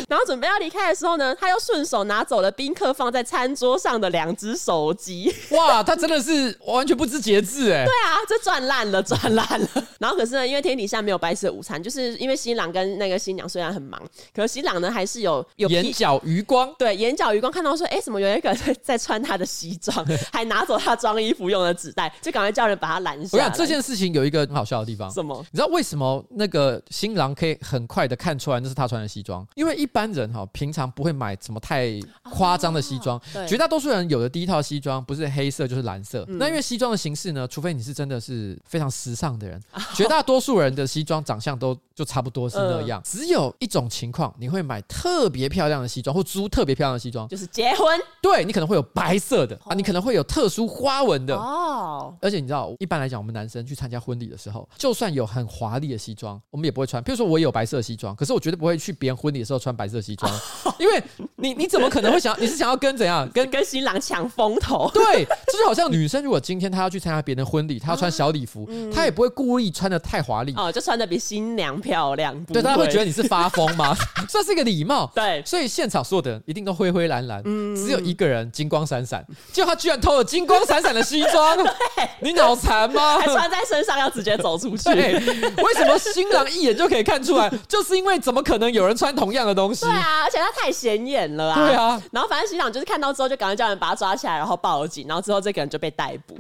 [0.08, 5.34] 然后准备要离开的时候呢，他又顺手拿走了宾客放在餐桌上的两只手机。
[5.52, 7.86] 哇，他真的是完全不知节制哎！
[7.86, 9.68] 对啊，这赚烂了，赚烂了。
[10.00, 14.02] 然后可是呢，因为天底下没有白吃的午餐，就是因为新郎跟那个新娘虽然很忙，
[14.34, 16.74] 可是新郎呢还是有有眼角余光。
[16.78, 23.36] 对，眼角余光看到说，哎，怎么有一个在在穿他的西装， 还拿走他装衣服用的纸袋，就赶快叫人把他拦下。
[23.36, 25.44] 我想这件事情有一个很好笑的地方，什么？
[25.52, 29.46] 你知道为什么那个新郎可以很快的看出来那是他穿的西装？
[29.56, 32.00] 因为一般人哈平常不会买什么太
[32.32, 36.24] 夸张的西装，哦、绝大多数人有的第一套西装不是黑色就是蓝色。
[36.28, 43.00] 嗯、那因为西装的形式呢，除非你是真的是非常时尚的人，哦、绝大多数人的西装长相都就差不多是那样。
[43.00, 48.00] 嗯、只有一种情况，你会买特别漂亮的西装，或租特别漂亮的西装，就是结婚。
[48.22, 52.14] 对，你可能会有白色的、哦、啊，你可能会有特殊花纹的哦。
[52.22, 57.02] 而且你知道，一般来讲，我们男生去参加婚礼的时候，就算有很华丽的西装，我们也不会穿。
[57.04, 60.32] 譬如说，我也有白色西装，可是我绝对不会去别人婚礼的时候穿白色西装，
[60.66, 61.02] 哦、 因为
[61.38, 62.36] 你你怎么可能会想？
[62.42, 63.30] 你是想要跟怎样？
[63.34, 64.90] 跟跟新郎抢风头？
[64.94, 72.34] 对，就是好像女生如果今天她要去参加别人的婚礼，她要穿小礼服，嗯、她也不会故意穿的太华丽哦，就穿的比新娘漂亮。
[72.46, 73.96] 对，大家会觉得你是发疯吗？
[74.28, 75.10] 算是一个礼貌。
[75.14, 81.56] 对，所以现场所有的人一定都灰灰蓝蓝，嗯、只有一个人金光闪闪，结果他居然偷了金光闪闪的西装。
[81.96, 83.20] 对你脑残吗？
[83.20, 84.90] 还穿在身上要直接走出去？
[84.90, 87.50] 为什么新郎一眼就可以看出来？
[87.70, 89.86] 就是因为怎么可能有人穿同样的东西？
[89.86, 91.56] 对啊，而且他太显眼了啊！
[91.56, 96.36] 对啊，然后反正新郎就是看到之后就赶快叫人把他抓起来，然后报警，然后之后这个人就被逮捕。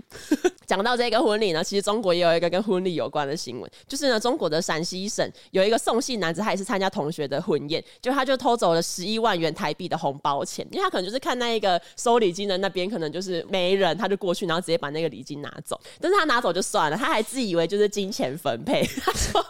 [0.66, 15.80] 讲到这个婚礼呢，其实中国也有一个跟婚礼有关的新闻，就是呢，中国的陕西省有一个送信男子，他也是参加同学的婚宴，就他就偷走了十一万元台币的红包钱，因为他可能就是看那一个收礼金的那边可能就是没人，他就过去，然后直接把那个礼金拿走。
[16.00, 19.46] 但是他拿走就算了，他还自以为就是金钱分配，他说，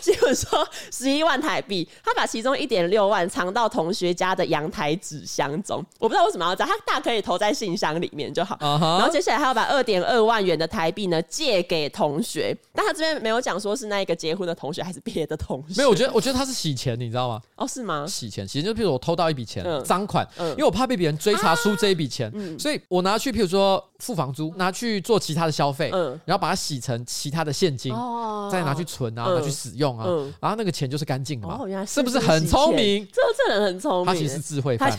[0.00, 8.56] 结果说十一万台币，他把其中一点六万藏到同学家的阳台纸箱中，我不知道为什么要这样，他大可以投在信箱里面就好。
[8.56, 8.98] Uh huh.
[8.98, 15.74] 然后接下来他要把二点二万元的台币呢借给同学，但他这边没有讲说是那一个结婚的同学还是别的同事。
[15.76, 17.40] 没有，我觉得我觉得他是洗钱，你知道吗？
[17.56, 18.04] 哦，是吗？
[18.06, 33.06] 洗钱，洗钱就譬如我偷到一笔钱，赃、嗯、款，嗯、因为我怕被别人追查出这一笔钱，所以我拿去譬如说付房租，拿去做其他的消费，嗯、然后把它洗成其他的现金，哦、再拿去存啊，嗯、拿去使用啊，嗯、然后那个钱就是干净的嘛，哦、是，是，是不是很聪明？
[33.12, 34.90] 这这人很聪明，他其实是智慧犯。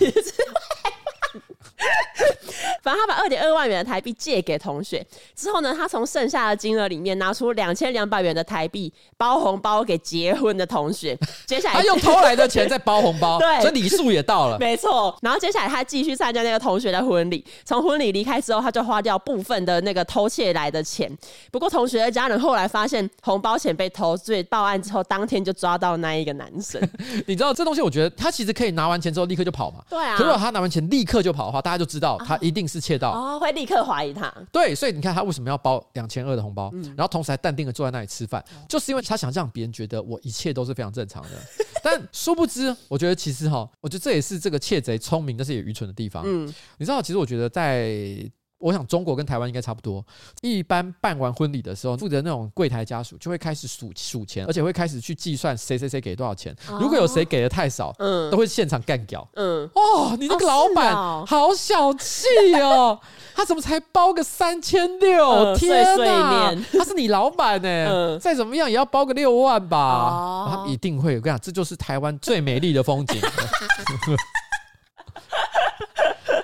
[2.81, 11.17] 反正他把二点二万元的台币借给同学之后呢，他从剩下的金额里面拿出两千两百元的台币包红包给结婚的同学。
[11.45, 15.15] 接下来他用偷来的钱在包红包， 对，所以礼数也到了，没错。
[15.21, 21.11] 然后接下来他继续参加那个同学的婚礼，从婚礼离开之后，他就花掉部分的那个偷窃来的钱。
[21.51, 26.81] 不过同学的家人后来发现红包钱被偷，所以报案之后当天就抓到那一个男生。
[27.27, 29.83] 你知道这东西，我觉得他其实可以拿完钱之后立刻就跑嘛。
[29.89, 30.17] 对啊。
[30.17, 34.31] 可如果他拿完钱立刻就跑的话，大家就知道他一定是窃盗哦，会立刻怀疑他。
[34.51, 41.29] 对，所以你看他为什么要包两千二的红包，嗯、然后同时还淡定的坐在那里吃饭，嗯、就是因为他想让别人觉得我一切都是非常正常的。
[41.83, 46.23] 但殊不知，我觉得其实哈，我觉得这也是这个窃贼聪明但是也愚蠢的地方。
[46.25, 48.31] 嗯，你知道，其实我觉得在。
[48.61, 50.03] 我想中国跟台湾应该差不多。
[50.41, 56.55] 一般办完婚礼的时候，负责那种柜台家属就会开始数数钱，而且会开始去计算谁谁谁给多少钱。
[56.79, 59.27] 如果有谁给的太少，嗯，都会现场干掉。
[59.33, 60.95] 嗯，哦，你那个老板
[61.25, 62.27] 好小气
[62.61, 62.99] 哦，
[63.35, 65.55] 他怎么才包个三千六？
[65.55, 70.47] 天哪，他是你老板呢，再怎么样也要包个六万吧？
[70.51, 71.15] 他们一定会。
[71.15, 73.19] 我跟你讲，这就是台湾最美丽的风景。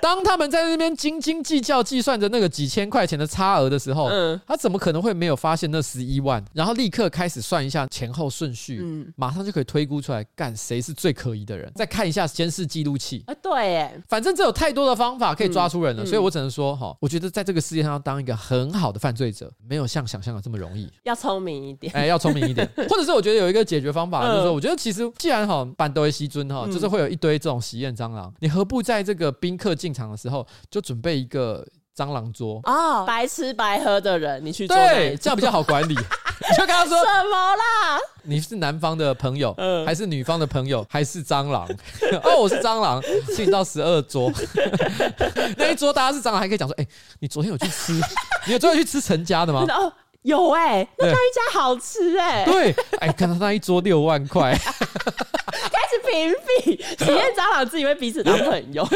[0.08, 6.42] 当他们在那边斤斤计较计算着那个几千块钱的差额的时候，嗯，他怎么可能会没有发现那十一万？
[6.54, 11.70] 然后立刻开始算一下前后顺序，嗯，马上就可以推估出来，干谁是最可疑的人？
[11.74, 35.94] 再看一下监视记录器，啊，对，哎，反正这有太多的方法可以抓出人了，所以我只能说，哈，我觉得在这个世界上要当一个很好的犯罪者，没有像想象的这么容易，要聪明一点，哎，要聪明一点， 或者是我觉得有一个解决方法，就是说，我觉得其实既然哈板都会西尊哈，就是会有一堆这种喜宴蟑螂，你何不在这个宾客进场的时候就准备一个蟑螂桌啊，白吃白喝的人，你去做，对，这样比较好管理。
[36.40, 37.98] 你就跟他说什么啦？
[38.22, 41.68] 你是男方的朋友，嗯还是女方的朋友，还是蟑螂？
[42.22, 43.02] 哦，我是蟑螂，
[43.34, 44.32] 请到十二桌，
[45.58, 47.92] 那一桌大家是蟑螂，还可以讲说，哎、欸，你昨天有去吃？
[48.46, 49.66] 你有昨天去吃陈家的吗？
[49.68, 52.44] 哦，有哎、欸，那那一家好吃哎、欸。
[52.44, 54.56] 对，哎、欸，看到那一桌六万块，
[55.88, 58.86] 开始评比， 体验蟑螂自己会彼此当朋友。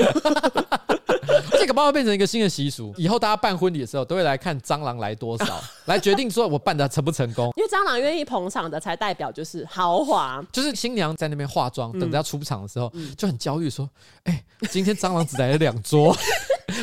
[1.52, 7.52] 而且搞不好变成一个新的习俗，以后大家办婚礼的时候都会来看蟑螂来多少， 来决定说我办的成不成功。
[7.56, 10.44] 因为蟑螂愿意捧场的，才代表就是豪华。
[10.52, 13.88] 就是新娘在那边化妆，等着要出场的时候，嗯、就很焦虑，说
[14.24, 16.14] ：“哎、欸，今天蟑螂只来了两桌，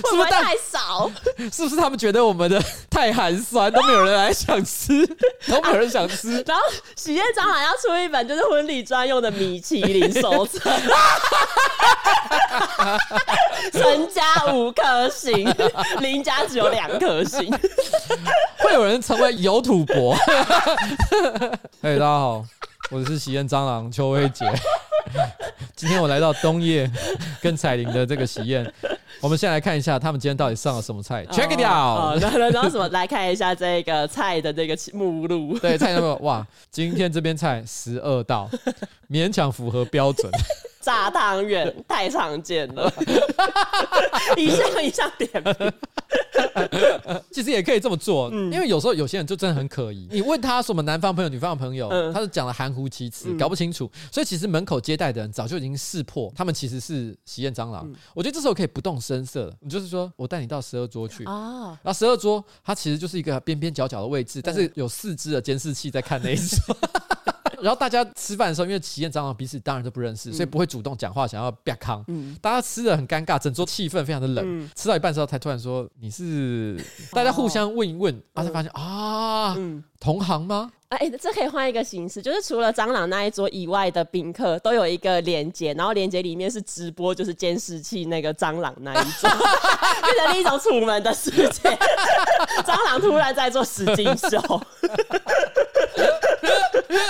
[0.03, 1.11] 会不会太少？
[1.51, 5.05] 是不是他们觉得我们的太寒酸，都没有人来想吃，
[5.47, 6.43] 都没有人想吃？
[6.47, 6.63] 然后
[6.95, 10.59] 喜宴蟑螂要出一本就是婚礼专用的米其林手册。”
[13.71, 15.47] 陈家五颗星，
[15.99, 17.51] 林家只有两颗星。
[18.59, 20.15] 会有人成为有土伯？
[21.81, 22.43] 嘿，大家好，
[22.91, 24.45] 我是喜宴蟑螂邱威杰。
[25.75, 26.89] 今天我来到东曄
[27.41, 28.71] 跟彩玲的这个喜宴，
[29.21, 31.25] 我们先来看一下他们今天到底上了什么菜。
[31.27, 32.21] Check it out！
[32.21, 32.87] 然后然后什么？
[32.89, 35.57] 来看一下这个菜的这个目录。
[35.59, 36.15] 对，菜有没有？
[36.17, 38.49] 哇，今天这边菜十二道，
[39.09, 40.31] 勉强符合标准。
[40.89, 42.91] 炸汤圆太常见了，
[44.35, 45.71] 一项一项点评。
[47.29, 50.07] 其实也可以这么做，嗯、因为有时候有些人就真的很可疑。
[50.09, 53.87] 你问他什么男方朋友、女方朋友，嗯、他是讲的含糊其辞，嗯、搞不清楚。
[54.11, 57.83] 所以其实门口接待的人早就已经识破，他们其实是喜宴蟑螂。
[57.85, 66.75] 嗯、我觉得这时候可以不动声色，你就是说我带你到十二桌去啊，然后十二桌它其实就是一个边边角角的位置，但是有四只的监视器在看那一桌。
[67.61, 72.03] 然后大家吃饭的时候，因为喜宴蟑螂彼此当然都不认识，所以不会主动讲话，想要瘪康。
[72.07, 74.69] 嗯，大家吃的很尴尬，整桌气氛非常的冷。
[74.75, 76.79] 吃到一半的时候，才突然说：“你是？”
[77.11, 79.55] 大家互相问一问，然后才发现啊，
[79.99, 80.71] 同行吗？
[80.89, 89.29] 哎，这可以换一个形式，就是除了蟑螂那一桌以外的宾客都有一个连接，然后连接里面是直播，就是监视器那个蟑螂那一桌，
[90.01, 91.69] 变成另一种楚门的世界。
[92.65, 94.39] 蟑螂突然在做实境秀。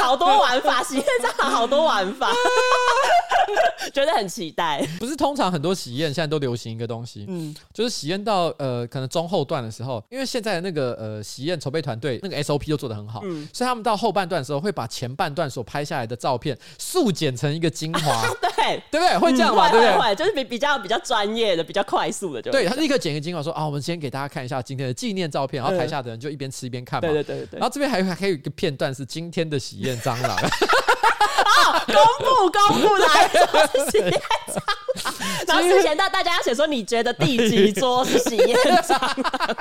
[0.10, 2.32] 好多玩法，喜宴蟑螂好多玩法，
[3.94, 4.86] 觉得很期待。
[5.00, 19.18] 不是通常很多喜宴现在都流行一个东西，嗯，就是喜宴到呃可能中后段的时候，因为现在的那个呃喜宴筹备团队那个 SOP 都做得很好，嗯，所以他们到后半段的时候会把前半段所拍下来的照片速剪成一个精华， 对对不对？
[19.18, 19.70] 会这样嘛？
[19.70, 19.98] 对不对？
[19.98, 27.60] 会，就是比比较比较专业的、比较快速的，就对他立刻剪一个精华，说啊，我们先给大家看一下今天的纪念照片，然后台下的人就一边吃一边看嘛，对对对对。
[27.60, 30.38] 然后这边还还还有一个片段是今天的喜宴蟑螂，
[31.40, 35.14] 哦，公布公布来做喜宴蟑螂，
[35.48, 39.58] 然后之前大大家要写说你觉得第几 桌是喜宴蟑螂？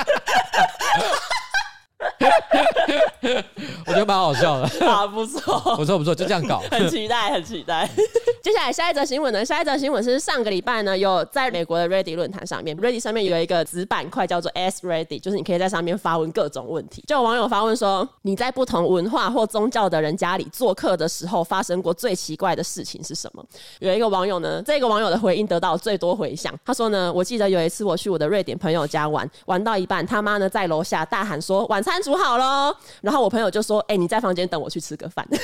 [3.87, 7.89] 我觉得蛮好笑的，啊，不错，不错不错，就这样搞，很期待，很期待。
[8.41, 9.45] 接下来下一则新闻呢？
[9.45, 17.03] 下一则新闻是上个礼拜呢，有在美国的 Reddit 论坛上面，Reddit 上面有一个子板块叫做 Ask Reddit，就是你可以在上面发问各种问题。
[17.07, 23.45] 就有网友发问说，你在不同文化或宗教的人家里做客的时候，发生过最奇怪的事情是什么？
[23.81, 26.55] 有一个网友呢，这个网友的回应得到最多回响。
[26.65, 35.27] 他说呢，我记得有一次我去我的瑞典朋友家玩，玩到一半，他妈呢在楼下大喊说晚餐煮好喽，然后我朋友就说，哎、欸，你在房间等我去吃个饭。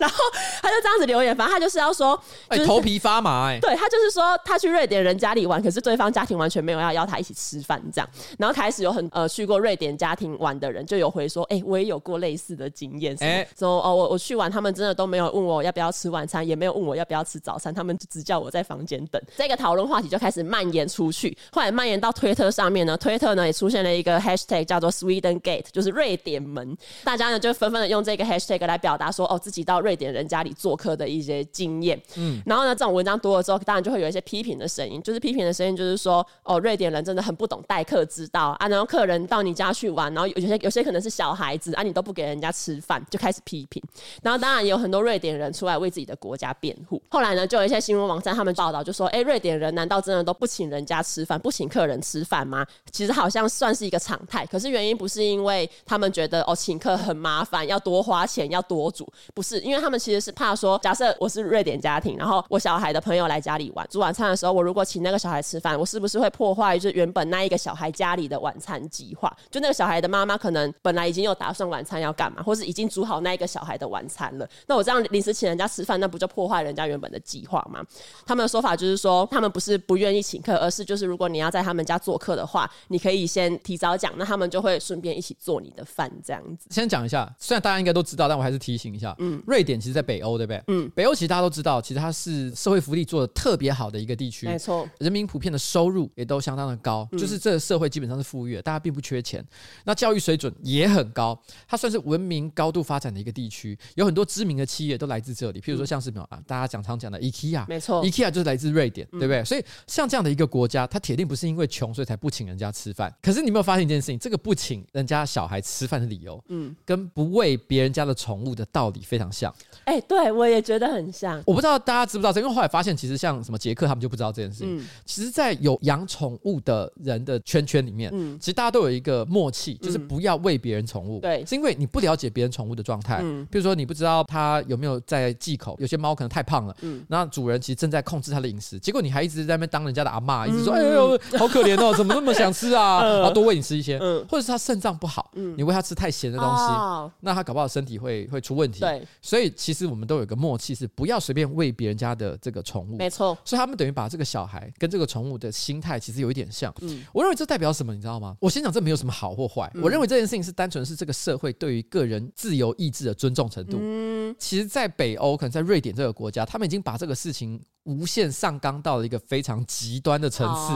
[0.00, 0.16] 然后
[0.60, 8.10] 他就这样子留言，反正他就是要说，哎、就是欸，头皮发麻、欸，哎，对他就是说，他去瑞典人家里玩，可是对方家庭完全没有要邀他一起吃饭这样。
[8.36, 19.22] 然后开始有很呃去过瑞典家庭玩的人就有回说，哎、欸，我也有过类似的经验，哎、欸，说哦，我我去玩，他们真的都没有问我要不要吃晚餐，也没有问我要不要吃早餐，他们就只叫我在房间等。
[19.36, 32.00] 这个讨论话题就开始蔓延出去，后来蔓延到推特上面呢，推特呢也出现了一个 hashtag 叫做 Sweden Gate，就是瑞典门，大家呢就纷纷的用这个 hashtag 来表达说，哦，自己到瑞典人家里做客的一些经验。
[32.16, 43.82] 嗯，然后呢，这种文章多了之后，当然就会有一些批评的声音，就是批评的声音就是说，哦，瑞典人真的很不懂待客之道啊，然后客人到你家去玩，然后有些有些可能是小孩子啊，你都不给人家吃饭，就开始批评。
[44.22, 47.00] 然后当然也有很多瑞典人出来为自己的国家辩护。
[47.10, 52.66] 后来呢，就有一些新闻网站他们报道就说，哎，瑞典人难道真的都不请人家吃饭，不请客人吃饭吗？
[52.90, 69.30] 其实好像算是一个常态，可是原因不是因为因为他们觉得哦请客很麻烦，要多花钱，要多煮，不是，因为他们其实是怕说，假设我是瑞典家庭，然后我小孩的朋友来家里玩，煮晚餐的时候，我如果请那个小孩吃饭，我是不是会破坏就是原本那一个小孩家里的晚餐计划？
[69.50, 77.84] 就那个小孩的妈妈可能本来已经有打算晚餐要干嘛，或是已经煮好那一个小孩的晚餐了，那我这样临时请人家吃饭，那不就破坏人家原本的计划吗？
[78.24, 86.68] 他们的说法就是说，他们不是不愿意请客，而是就是如果你要在他们家做客的话，你可以先提早讲，那他们就会顺便一起做你的饭这样子。
[86.70, 89.14] 先讲一下，虽然大家应该都知道，但我还是提醒一下。
[89.18, 90.62] 嗯，瑞典其实，在北欧，对不对？
[90.68, 94.46] 嗯，北欧其实大家都知道，其实它是社会福利做的特别好的一个地区。
[94.46, 99.44] 没错，人民普遍的收入也都相当的高，嗯、就是这个社会基本上是富裕的，大家并不缺钱。
[99.84, 105.60] 那教育水准也很高，它算是文明高度发展的一个地区，有很多知名的企业都来自这里。
[105.60, 109.44] 譬如说，像是什么啊，大家讲常讲的 IKEA，没错，IKEA 就是来自瑞典，嗯、对不对？
[109.44, 113.14] 所以像这样的一个国家，它铁定不是因为穷所以才不请人家吃饭。
[113.22, 114.18] 可是你有没有发现一件事情？
[114.18, 119.52] 这个不请人家小孩吃饭的理由，嗯，跟不喂别人家的宠物的道理非常像。
[119.84, 121.42] 哎、欸，对我也觉得很像。
[121.46, 124.78] 我不知道大家知不知道这，因为后来发现，其实像什么杰克他们就不知道这件事情。
[124.78, 131.20] 嗯、其实，在有养宠物的人的圈圈里面，嗯，其实大家都有一个默契，就是不要喂别人宠物。
[131.20, 133.20] 对、嗯，是因为你不了解别人宠物的状态。
[133.22, 148.80] 嗯，比如说你不知道它有没有在忌口，有些猫可能太胖了，嗯，那主人其实正在控制它的饮食，结果你还一直在那边当人家的阿嬷，一直说：“嗯、哎呦，好可怜哦，怎么那么想吃啊？” 嗯、然后多喂你吃一些，嗯，或者是它肾脏不好，嗯，你喂它吃太咸的东西，哦、那它搞不好身体会会出问题。
[148.80, 152.96] 对，所以其实我们都有一个默契，是不要随便喂别人家的这个宠物。
[152.96, 156.72] 没错，所以他们等于把这个小孩跟这个宠物的心态其实有一点像。
[156.80, 158.36] 嗯，我认为这代表什么，你知道吗？
[158.40, 159.70] 我先讲，这没有什么好或坏。
[159.74, 163.78] 嗯、我认为这件事情是单纯是这个社会对于个人自由意志的尊重程度。
[163.80, 167.60] 嗯，其实，在北欧，可能在瑞典这个国家，他们已经把这个事情。
[167.84, 170.72] 无限上纲到了一个非常极端的层次，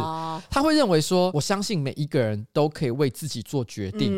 [0.51, 4.11] 他会认为说，我相信每一个人都可以为自己做决定，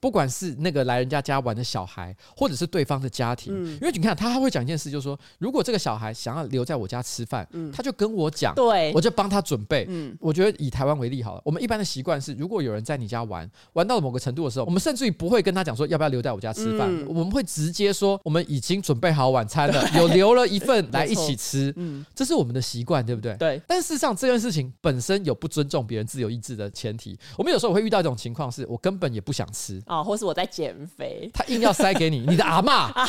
[0.00, 9.88] 不管是那个来人家家玩的小孩，或者是对方的家庭，因为你看他还会讲一件事，就是说，如果这个小孩想要留在我家吃饭，他就跟我讲，对，我就帮他准备。
[10.20, 21.74] 我觉得以台湾为例好了，我们一般的习惯是，如果有人在你家玩，玩到了某个程度的时候，我们甚至于不会跟他讲说要不要留在我家吃饭，我们会直接说我们已经准备好晚餐了， 有留了一份 来一起吃，
[22.14, 22.26] 这。
[22.26, 23.36] 是我们的习惯，对不对？
[23.36, 23.62] 对。
[23.68, 27.16] 但事实上，这件事情本身有不尊重别人自由意志的前提。
[27.38, 29.82] 我们有时候会遇到一种情况，是我根本也不想吃。
[29.86, 32.90] 哦，或是我在减肥，他硬要塞给你，你的阿嬷。
[32.94, 33.08] 啊，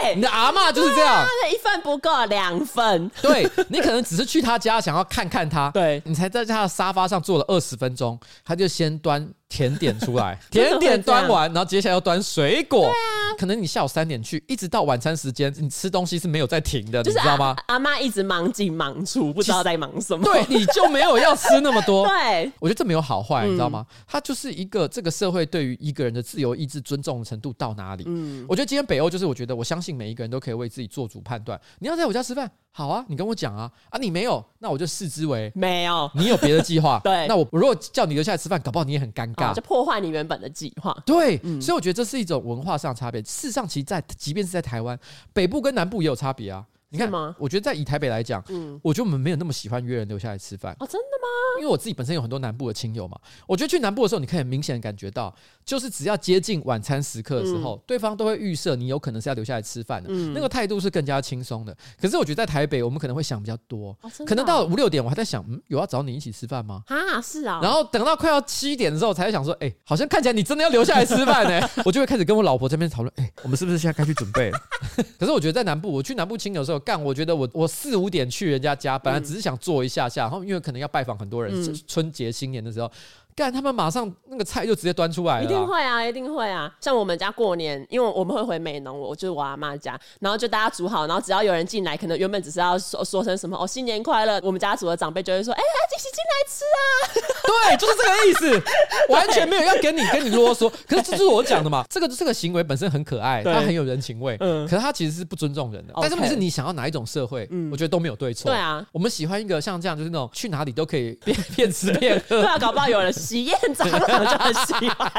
[0.00, 3.10] 对，你的阿嬷就是这样，一份不够，两份。
[3.22, 9.28] 对，你可能只是去他家想要看看他，对，你才在他的沙发上坐了二十分钟，他就先端。
[9.54, 12.80] 甜点出来， 甜点端完，然后接下来要端水果。
[12.80, 17.54] 对啊，可能你下午三点去，一直到晚餐时间，你吃东西是没有在停的，就是啊、你知道吗？
[17.68, 20.24] 阿妈一直忙进忙出，不知道在忙什么。
[20.24, 22.04] 对，你就没有要吃那么多。
[22.10, 23.86] 对，我觉得这没有好坏，你知道吗？
[24.08, 28.02] 它就是一个这个社会对于一个人的自由意志尊重的程度到哪里。
[28.08, 31.60] 嗯，我觉得今天北欧就是，我觉得我相信每一个人都可以为自己做主判断。
[31.78, 32.50] 你要在我家吃饭。
[32.76, 37.00] 好啊，你跟我讲啊啊，你没有，那我就视之为没有，你有别的计划。
[37.04, 40.92] 对，那我如果叫你留下来吃饭，搞不好你也很尴尬，哦、就破坏你原本的计划。
[41.06, 43.22] 对，嗯、所以我觉得这是一种文化上的差别。
[43.22, 44.98] 事实上，其实在即便是在台湾，
[45.32, 46.66] 北部跟南部也有差别啊。
[46.94, 47.34] 你看吗？
[47.40, 50.72] 我觉得在以台北来讲，嗯，我觉得我们没有那么喜欢约人留下来吃饭。
[50.78, 51.28] 哦，真的吗？
[51.58, 53.18] 因为我自己本身有很多南部的亲友嘛，
[53.48, 55.34] 我觉得去南部的时候，你可以很明显的感觉到，
[55.64, 61.76] 就是只要接近晚餐时刻的时候，对方都会预设你有可能是要留下来吃饭的，那个态度是更加轻松的。
[62.00, 66.82] 可是我觉得在台北，我们可能会想比较多，可能到五六点，我还在想，嗯，有要找你一起吃饭吗？
[66.86, 67.60] 啊，是啊。
[67.62, 74.58] 然后等到快要七点的时候，才想说，哎，好像看起来你真的要留下来吃饭呢， 我就会开始跟我老婆这边讨论，哎，我们是不是现在该去准备了？
[75.18, 77.68] 可是我觉得在南部，我去南部亲友的时候，干，我觉得我我。
[77.74, 82.90] 四五点去人家家，本来只是想坐一下下，然后因为可能要拜访很多人，嗯、春节新年的时候。
[83.36, 85.44] 干，他们马上那个菜就直接端出来了。
[85.44, 86.72] 一定会啊，一定会啊！
[86.80, 96.86] 像我们家过年，因为我们会回美农，我就是我阿妈家，然后就大家煮好，然后只要有人进来，可能原本只是要说说声什么哦，新年快乐，我们家族的长辈就会说，哎、欸，来，一起进来吃啊！
[97.44, 98.62] 对，就是这个意思，
[99.12, 100.70] 完全没有要跟你跟你啰嗦。
[100.86, 105.92] 可是这就是我讲的嘛，这个这个行为本身很可爱，它很有人情味，嗯，可是它其实是不尊重人的。
[105.96, 108.50] 但是问题是你想要哪一种社会，嗯，我觉得都没有对错。
[108.50, 112.40] 对啊，我们喜欢一个像这样，就是那种去哪里都可以边边吃边喝。
[112.40, 113.88] 对啊，搞不好有人喜宴长。
[113.88, 115.10] 我就很喜欢，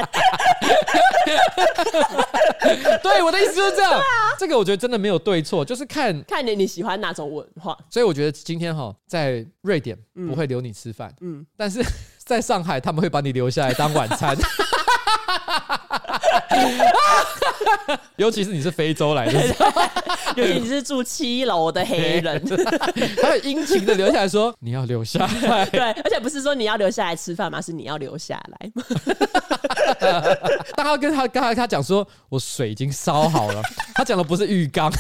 [3.02, 4.02] 对，我的意思就是这样。
[4.38, 7.78] 这个我觉得真的没有对错，就是看看你你喜欢哪种文化。
[7.90, 9.98] 所以我觉得今天哈，在瑞典
[10.28, 11.84] 不会留你吃饭，嗯，但是
[12.24, 14.36] 在上海他们会把你留下来当晚餐。
[18.18, 19.40] 尤其是你是非洲来的，
[20.36, 22.42] 尤其你是住七楼的黑人，
[23.22, 27.60] 他很殷勤的留下来说：“你要留下来。”对，而且不是说你要留下来吃饭吗？
[27.62, 28.72] 是你要留下来。
[30.76, 33.62] 但他跟他刚才他讲说：“我水已经烧好了。”
[33.96, 34.92] 他讲的不是浴缸。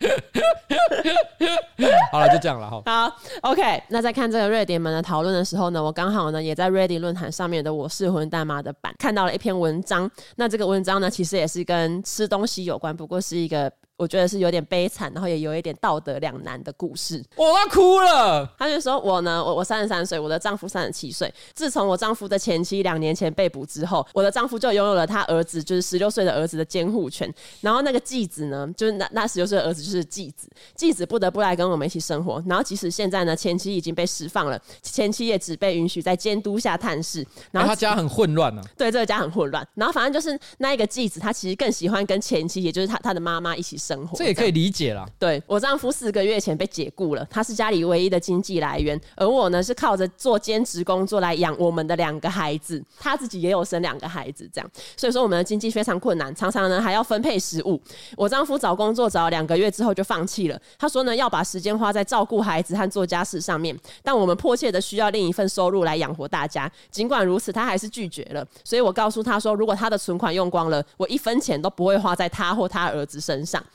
[2.12, 2.82] 好了，就这样了哈。
[2.86, 3.82] 好，OK。
[3.88, 10.10] 那在看这个瑞典们的讨论的时候呢，我刚好呢也在 Ready 论坛上面的“我是混蛋妈”的版看到了一篇文章。
[10.36, 13.70] 那这个文章呢，其实也是跟吃东西有关，不过是一个。
[13.98, 17.22] 我觉得是有点悲惨，然后也有一点道德两难的故事。
[17.34, 18.48] 我要哭了。
[18.56, 21.32] 他就说：“我呢，我我三十三岁，我的丈夫三十七岁。
[21.52, 27.28] 自从我丈夫的前妻两年前被捕之后，我的丈夫就拥有了他儿子，就是十六岁的儿子的监护权。
[27.60, 32.40] 然后那个继子呢，就是那那十六岁的儿子就是继子，继子不得不来跟我们一起生活。
[32.46, 37.26] 然后即使现在呢，前妻已经被释放了，前妻也只被允许在监督下探视。
[37.50, 39.66] 然后、欸、他家很混乱呢、啊，对，这个家很混乱。
[39.74, 44.16] 然后反正就是那一个继子，他其实更喜欢跟前妻，也就是他他的妈妈一起生活。
[44.16, 57.80] 这也可以理。”解了，对，我丈夫四个月前被解雇了，他是家里唯一的经济来源，而我呢是靠着做兼职工作来养我们的两个孩子，他自己也有生两个孩子，这样，所以说我们的经济非常困难，常常呢还要分配食物。
[58.14, 66.70] 我丈夫找工作找了两个月之后就放弃了，他说呢要把时间花在照顾孩子和做家事上面，但我们迫切的需要另一份收入来养活大家。
[66.90, 73.64] 尽管如此，他还是拒绝了，所以我告诉他说，如果他的存款用光了，我一分钱都不会花在他或他儿子身上。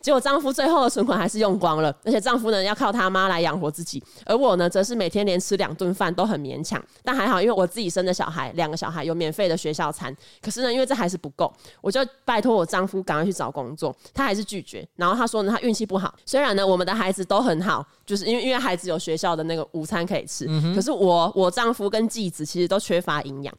[0.00, 6.82] 结果丈夫最后的存款还是用光了，而且丈夫呢要靠他妈来养活自己，而我呢则是每天连吃两顿饭都很勉强。
[7.02, 10.14] 但还好，因为我自己生的小孩，两个小孩有免费的学校餐。
[10.40, 14.86] 可是呢，因为这还是不够，我就拜托我丈夫赶快去找工作，他还是拒绝。
[14.96, 16.14] 然后他说呢，他运气不好。
[16.24, 20.46] 虽然呢，我们的孩子都很好，就是因为因为孩子有学校的那个午餐可以吃。
[20.48, 23.54] 嗯、可是我我丈夫跟继子其实都缺乏营养。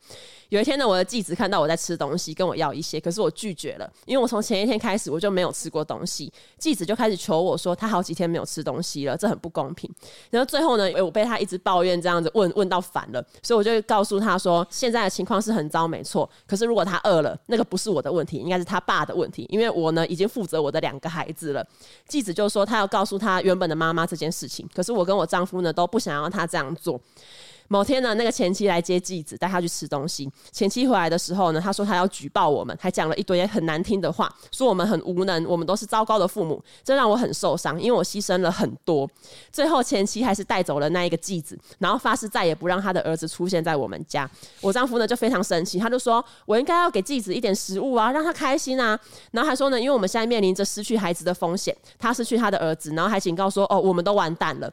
[0.50, 6.31] 有一天呢，我的继子看到我在吃东西，跟我要一些，可是我拒绝了，因为我从前一天开始我就没有吃过东西。
[6.58, 9.90] 继子就开始求我说，他好几天没有吃东西了，这很不公平。
[10.30, 16.30] 然后最后呢，我被他一直抱怨这样子问问到烦了，所以我就告诉他说，现在的情况是很糟，没错。
[16.48, 21.66] 可是如果他饿了，那个不是我的问题，应该是他爸的问题，因为我呢已经负责我的两个孩子了。
[22.08, 27.00] 继子就说他要告诉他原本的妈妈这件事情，可是我跟我丈夫呢都不想要他这样做。
[27.72, 30.30] 某天呢，那个前妻来接继子，带他去吃东西。
[30.52, 36.62] 前妻回来的时候呢，他说他要举报我们，还讲了一堆很难听的话，说我们很无能，我们都是糟糕的父母。
[36.84, 39.10] 这让我很受伤，因为我牺牲了很多。
[39.54, 44.30] 最后前妻还是带走了那一个继子，然后发誓再也不让他的儿子出现在我们家。
[44.60, 49.00] 我丈夫呢就非常生气，他就说我应该要给继子一点食物啊，让他开心啊。
[49.32, 54.70] 然后还说呢，因为我们现在面临着失去孩子的风险，他失去他的儿子，然后还警告说哦，我们都完蛋了。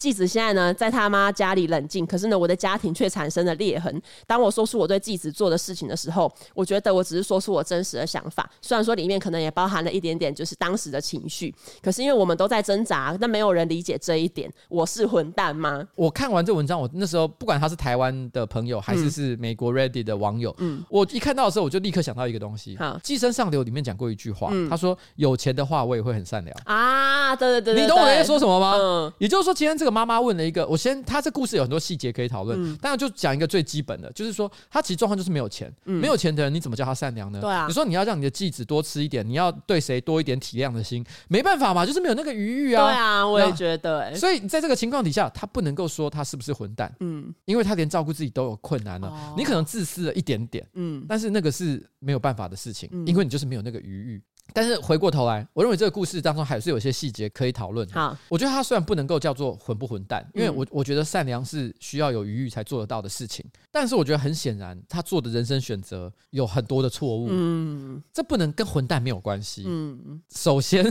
[0.00, 4.02] 继子现在呢，在他妈家里冷静，可是呢，我的家庭却产生了裂痕。
[4.26, 11.54] 当我说出我对继子做的事情的时候，我觉得我只是说出我真实的想法，虽然说里面可能也包含了一点点就是当时的情绪。
[11.82, 14.50] 可是因为我们都在挣扎，那没有人理解这一点。
[14.70, 15.86] 我是混蛋吗？
[15.94, 22.74] 我看完这文章，我那时候不管他是台湾的朋友，还是是美国 Reddit 的网友，嗯，我一看到的时候，我就立刻想到一个东西。
[22.78, 28.78] 好，《寄生上流》里面讲过一句话，嗯、他说：“有钱的话，我也会很善良。”啊，对对对，对，你懂我在说什么吗？
[28.78, 30.66] 嗯，也就是说，今天这个妈妈问了一个。
[30.66, 37.40] 我先，他这故事有很多细节可以讨论，嗯、当然就讲一个最基本的，就是说他其实状况就是没有钱，嗯、没有钱的人你怎么叫他善良呢？
[37.40, 42.84] 对啊，你说你要让你的继子多吃一点，你要对谁多一点体谅的心，没办法嘛，就是没有那个余裕啊。
[42.86, 44.14] 对啊，我也觉得。
[44.14, 54.22] 所以在这个情况底下，他不能够说他是不是混蛋，嗯，因为他连照顾自己都有困难了，哦、你可能自私了一点点，嗯，但是那个是没有办法的事情，嗯、因为你就是没有那个余裕。
[54.54, 57.88] 但是回过头来，我认为这个故事当中还是有些细节可以讨论。
[57.90, 63.44] 好，我觉得他虽然不能够叫做混不混蛋，因为我我觉得善良是需要有余裕才做得到的事情。
[63.70, 67.28] 但是我觉得很显然，他做的人生选择有很多的错误。
[67.30, 69.64] 嗯，这不能跟混蛋没有关系。
[69.66, 70.84] 嗯，首先，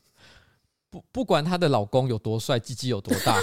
[0.90, 3.40] 不不管她的老公有多帅，鸡鸡有多大，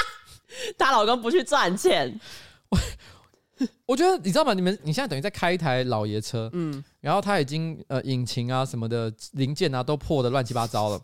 [0.78, 2.20] 她老公不去赚钱。
[3.86, 4.52] 我觉得你知道吗？
[4.54, 11.00] 你们你现在等于在开一台老爷车，嗯，然后它已经呃引擎啊什么的零件啊都破的乱七八糟了。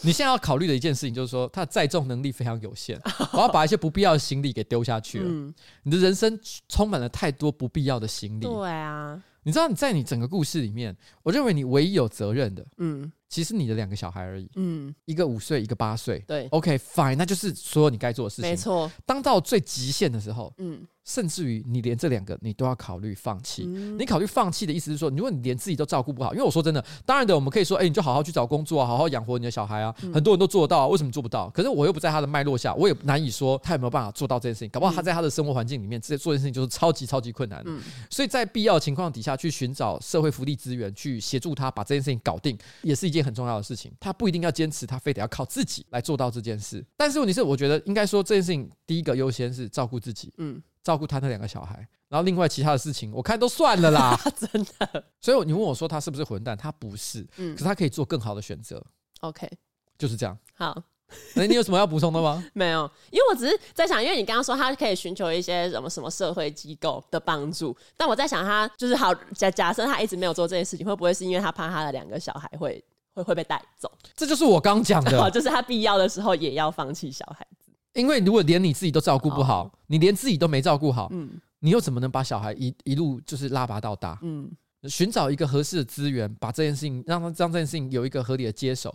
[0.00, 2.98] 你现在要考虑的一件事情就是说，它的载重能力非常有限，
[3.34, 5.26] 我要把一些不必要的行李给丢下去了。
[5.28, 8.46] 嗯，你的人生充满了太多不必要的行李。
[8.46, 18.48] 对啊，你知道你在你整个故事里面，我认为你唯一有责任的，嗯，其实你的两个小孩而已，嗯，一个五岁，一个八岁，对，OK fine，那就是所有你该做的事情。
[18.48, 20.86] 没错，当到最极限的时候，嗯。
[21.06, 23.64] 甚至于你连这两个你都要考虑放弃。
[23.66, 31.50] 嗯、你考虑放弃的意思是说，如果你连自己都照顾不好，因为我说真的，当然的，我们可以说，哎、欸，你就好好去找工作啊，好好养活你的小孩啊，嗯、很多人都做得到啊，为什么做不到？
[31.50, 34.70] 可是我又不在他的脉络下，我也难以说他有没有办法做到这件事情。
[34.70, 37.70] 搞不好他在他的生活环境里面，这做这件事情就是超级超级困难的。
[37.70, 43.90] 嗯、所以在必要情况底下去寻找社会福利资源，去协助他把这件事情搞定，也是一件很重要的事情。
[43.98, 46.84] 他不一定要坚持，他非得要靠自己来做到这件事。
[46.96, 50.32] 但是问题是，我觉得应该说这件事情第一个优先是照顾自己。
[50.36, 50.62] 嗯。
[50.82, 51.76] 照顾他那两个小孩，
[52.10, 55.02] 然后另外其他的事情，我看都算了啦， 真的。
[55.18, 56.54] 所以你问我说他是不是混蛋？
[56.54, 58.84] 他不是，嗯，可是他可以做更好的选择。
[59.20, 59.50] OK，
[59.96, 60.38] 就是这样。
[60.52, 60.82] 好，
[61.36, 62.44] 那你有什么要补充的吗？
[62.52, 72.84] 没有，因为我只是在想，因为你刚刚说他可以寻求一些什么什么社会机构的帮助，但我在想他就是好假假设他一直没有做这件事情，会不会是因为他怕他的两个小孩会？
[73.14, 73.90] 会会被带走。
[74.14, 77.72] 这就是我刚讲的，就是他必要的时候也要放弃小孩子。
[77.94, 84.18] 因为如果连你自己都照顾不好，哦、你连自己都没照顾好，嗯，你又怎么能把小孩一一路就是拉拔到大？
[84.22, 84.50] 嗯，
[84.88, 88.94] 寻找一个合适的资源，把这件事情让他让这件事情有一个合理的接手。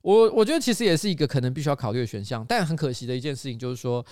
[0.00, 4.04] 我我觉得其实也是一个可能必须要考虑的选项，但很可惜的一件事情就是说。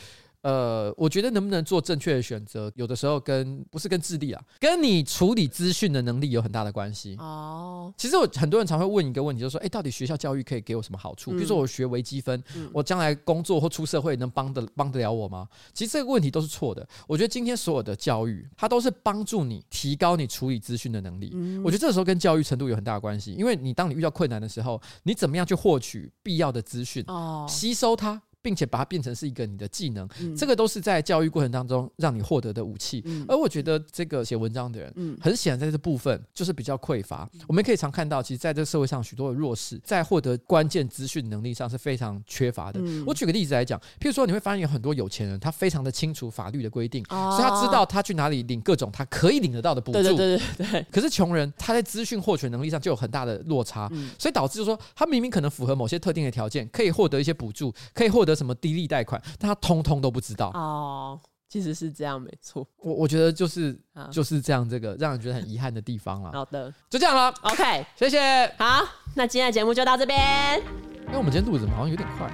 [0.46, 7.16] 呃，我觉得能不能做正确的选择，有的时候跟不是跟智力啊，跟你处理资讯的能力有很大的关系。
[7.18, 11.32] 哦，其实我很多人常会问一个问题，就是说，哎，到底学校教育可以给我什么好处？
[11.32, 15.48] 比如说我学微积分，嗯、我将来工作或出社会能帮得帮得了我吗？
[15.74, 16.86] 其实这个问题都是错的。
[17.08, 21.32] 我觉得今天所有的教育，它都是帮助你提高你处理资讯的能力。
[21.34, 28.22] 嗯、我觉得这个时候跟教育程度有很大的关系，因为你当你遇到困难的时候，你怎么样去获取必要的资讯，哦，吸收它。
[28.46, 33.02] 并且把它变成是一个你的技能，嗯、这个都是在教育过程当中让你获得的武器。
[33.04, 37.28] 嗯、而我觉得这个写文章的人，嗯、很显然在这部分就是比较匮乏。
[37.34, 42.78] 嗯、我们可以常看到，其实在这个社会上，许多的弱势在获得关键资讯能力上是非常缺乏的。
[42.80, 50.00] 嗯、我举个例子来讲，譬如说你会发现有很多有钱人，他非常的清楚法律的规定，哦、所以他知道他去哪里领各种他可以领得到的补助。
[50.00, 50.86] 对对对对对。
[50.92, 59.20] 可是穷人他在资讯获取能力上就有很大的落差，嗯、所以导致就是说他明明可能符合某些特定的条件，可以获得一些补助，可以获得什么低利贷款。
[59.38, 61.18] 但他通通都不知道哦，
[61.48, 62.66] 其实是这样，没错。
[62.78, 63.76] 我我觉得就是
[64.12, 66.30] 就是这样，这个让人觉得很遗憾的地方了。
[66.32, 67.32] 好的，就这样了。
[67.42, 68.46] OK，谢谢。
[68.58, 68.84] 好，
[69.14, 70.60] 那今天的节目就到这边。
[71.06, 72.30] 因为我们今天录的怎么好像有点快？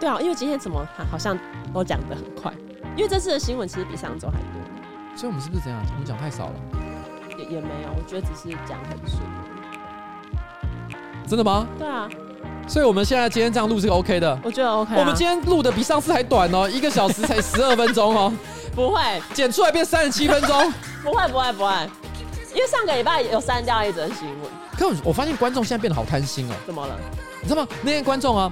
[0.00, 1.38] 对啊，因为今天怎么好像
[1.72, 2.52] 都讲的很快，
[2.96, 5.16] 因为这次的新闻其实比上周还多。
[5.16, 5.80] 所以我们是不是这样？
[5.92, 6.54] 我们讲太少了？
[7.38, 9.22] 也也没有，我觉得只是讲很顺。
[11.28, 11.66] 真的吗？
[11.78, 12.08] 对啊。
[12.66, 14.98] 所以我们现在今天这样录是 OK 的，我觉得 OK、啊。
[14.98, 18.32] 我们今天录的比上次还短哦，一个小时才十二分钟哦。
[18.74, 19.00] 不会，
[19.34, 20.72] 剪出来变三十七分钟。
[21.04, 21.72] 不会不会不会，
[22.54, 24.50] 因为上个礼拜有删掉一则新闻。
[24.78, 26.54] 可我我发现观众现在变得好贪心哦。
[26.66, 26.96] 怎么了？
[27.42, 27.68] 你知道吗？
[27.82, 28.50] 那些观众啊。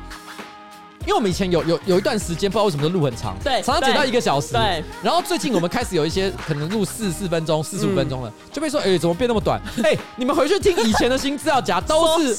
[1.00, 4.84] 因为我们以前有有有一段时间不知道为什么都录很长，对，常常剪到一个小时，对。
[5.02, 9.60] 然后最近我们开始有一些可能录四十四分钟、四十五分钟了，就被说，哎，怎么变那么短？
[9.82, 12.36] 哎，你们回去听以前的新资料夹，都是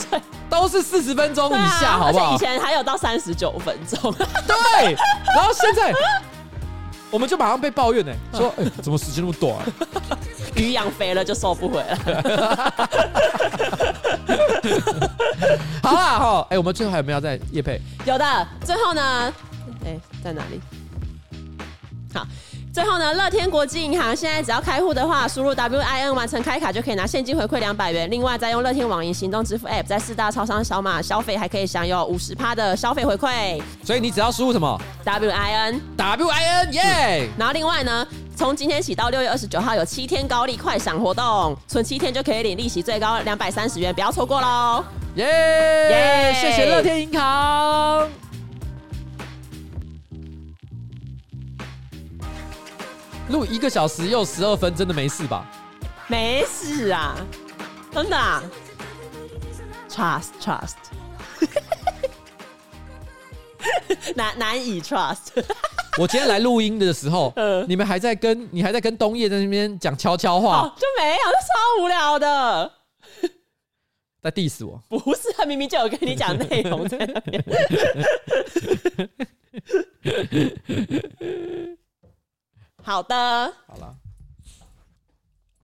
[0.50, 2.36] 都是四十分钟以下，好不好？
[2.36, 4.94] 以前还有到三十九分钟，对。
[5.36, 5.94] 然后现在
[7.10, 9.58] 我们就马上被抱怨呢，说，哎，怎么时间那么短？
[10.62, 11.96] 鱼养肥了就收不回来。
[15.82, 17.82] 好啦哈，哎、欸，我们最后还有没有在夜配？
[18.06, 19.34] 有的，最后呢，
[19.84, 20.62] 哎、欸，在哪里？
[22.14, 22.26] 好，
[22.72, 28.10] 最后呢，乐天国际银行现在只要开户的话，输入 WIN 完成开卡就可以拿现金回馈两百元。
[28.12, 33.60] 另外，再用乐天网银行动支付 App 在四大超商扫码消费，还可以享有五十趴的消费回馈。
[33.84, 37.28] 所以你只要输入什么？WIN WIN 耶！
[37.38, 38.08] 然后另外呢？
[38.42, 44.84] 从今天起到六月二十九号有七天高利快闪活动，存七天就可以领利息最高两百三十元，不要错过喽！
[45.14, 46.34] 耶耶！
[46.34, 48.10] 谢谢乐天银行。
[53.30, 55.46] 录一个小时又十二分，真的没事吧？
[56.08, 57.16] 没事啊，
[57.94, 58.42] 真的啊。
[59.88, 60.78] Trust trust，
[64.16, 65.44] 难难以 trust。
[66.00, 72.72] 我今天来录音的时候，呃、你们还在跟你还在跟东叶在那边讲悄悄话，哦，就没有，就超无聊的，
[74.22, 74.82] 在 diss 我？
[74.88, 77.44] 不是，他明明就有跟你讲内容在那边。
[82.84, 83.96] 好的，好了。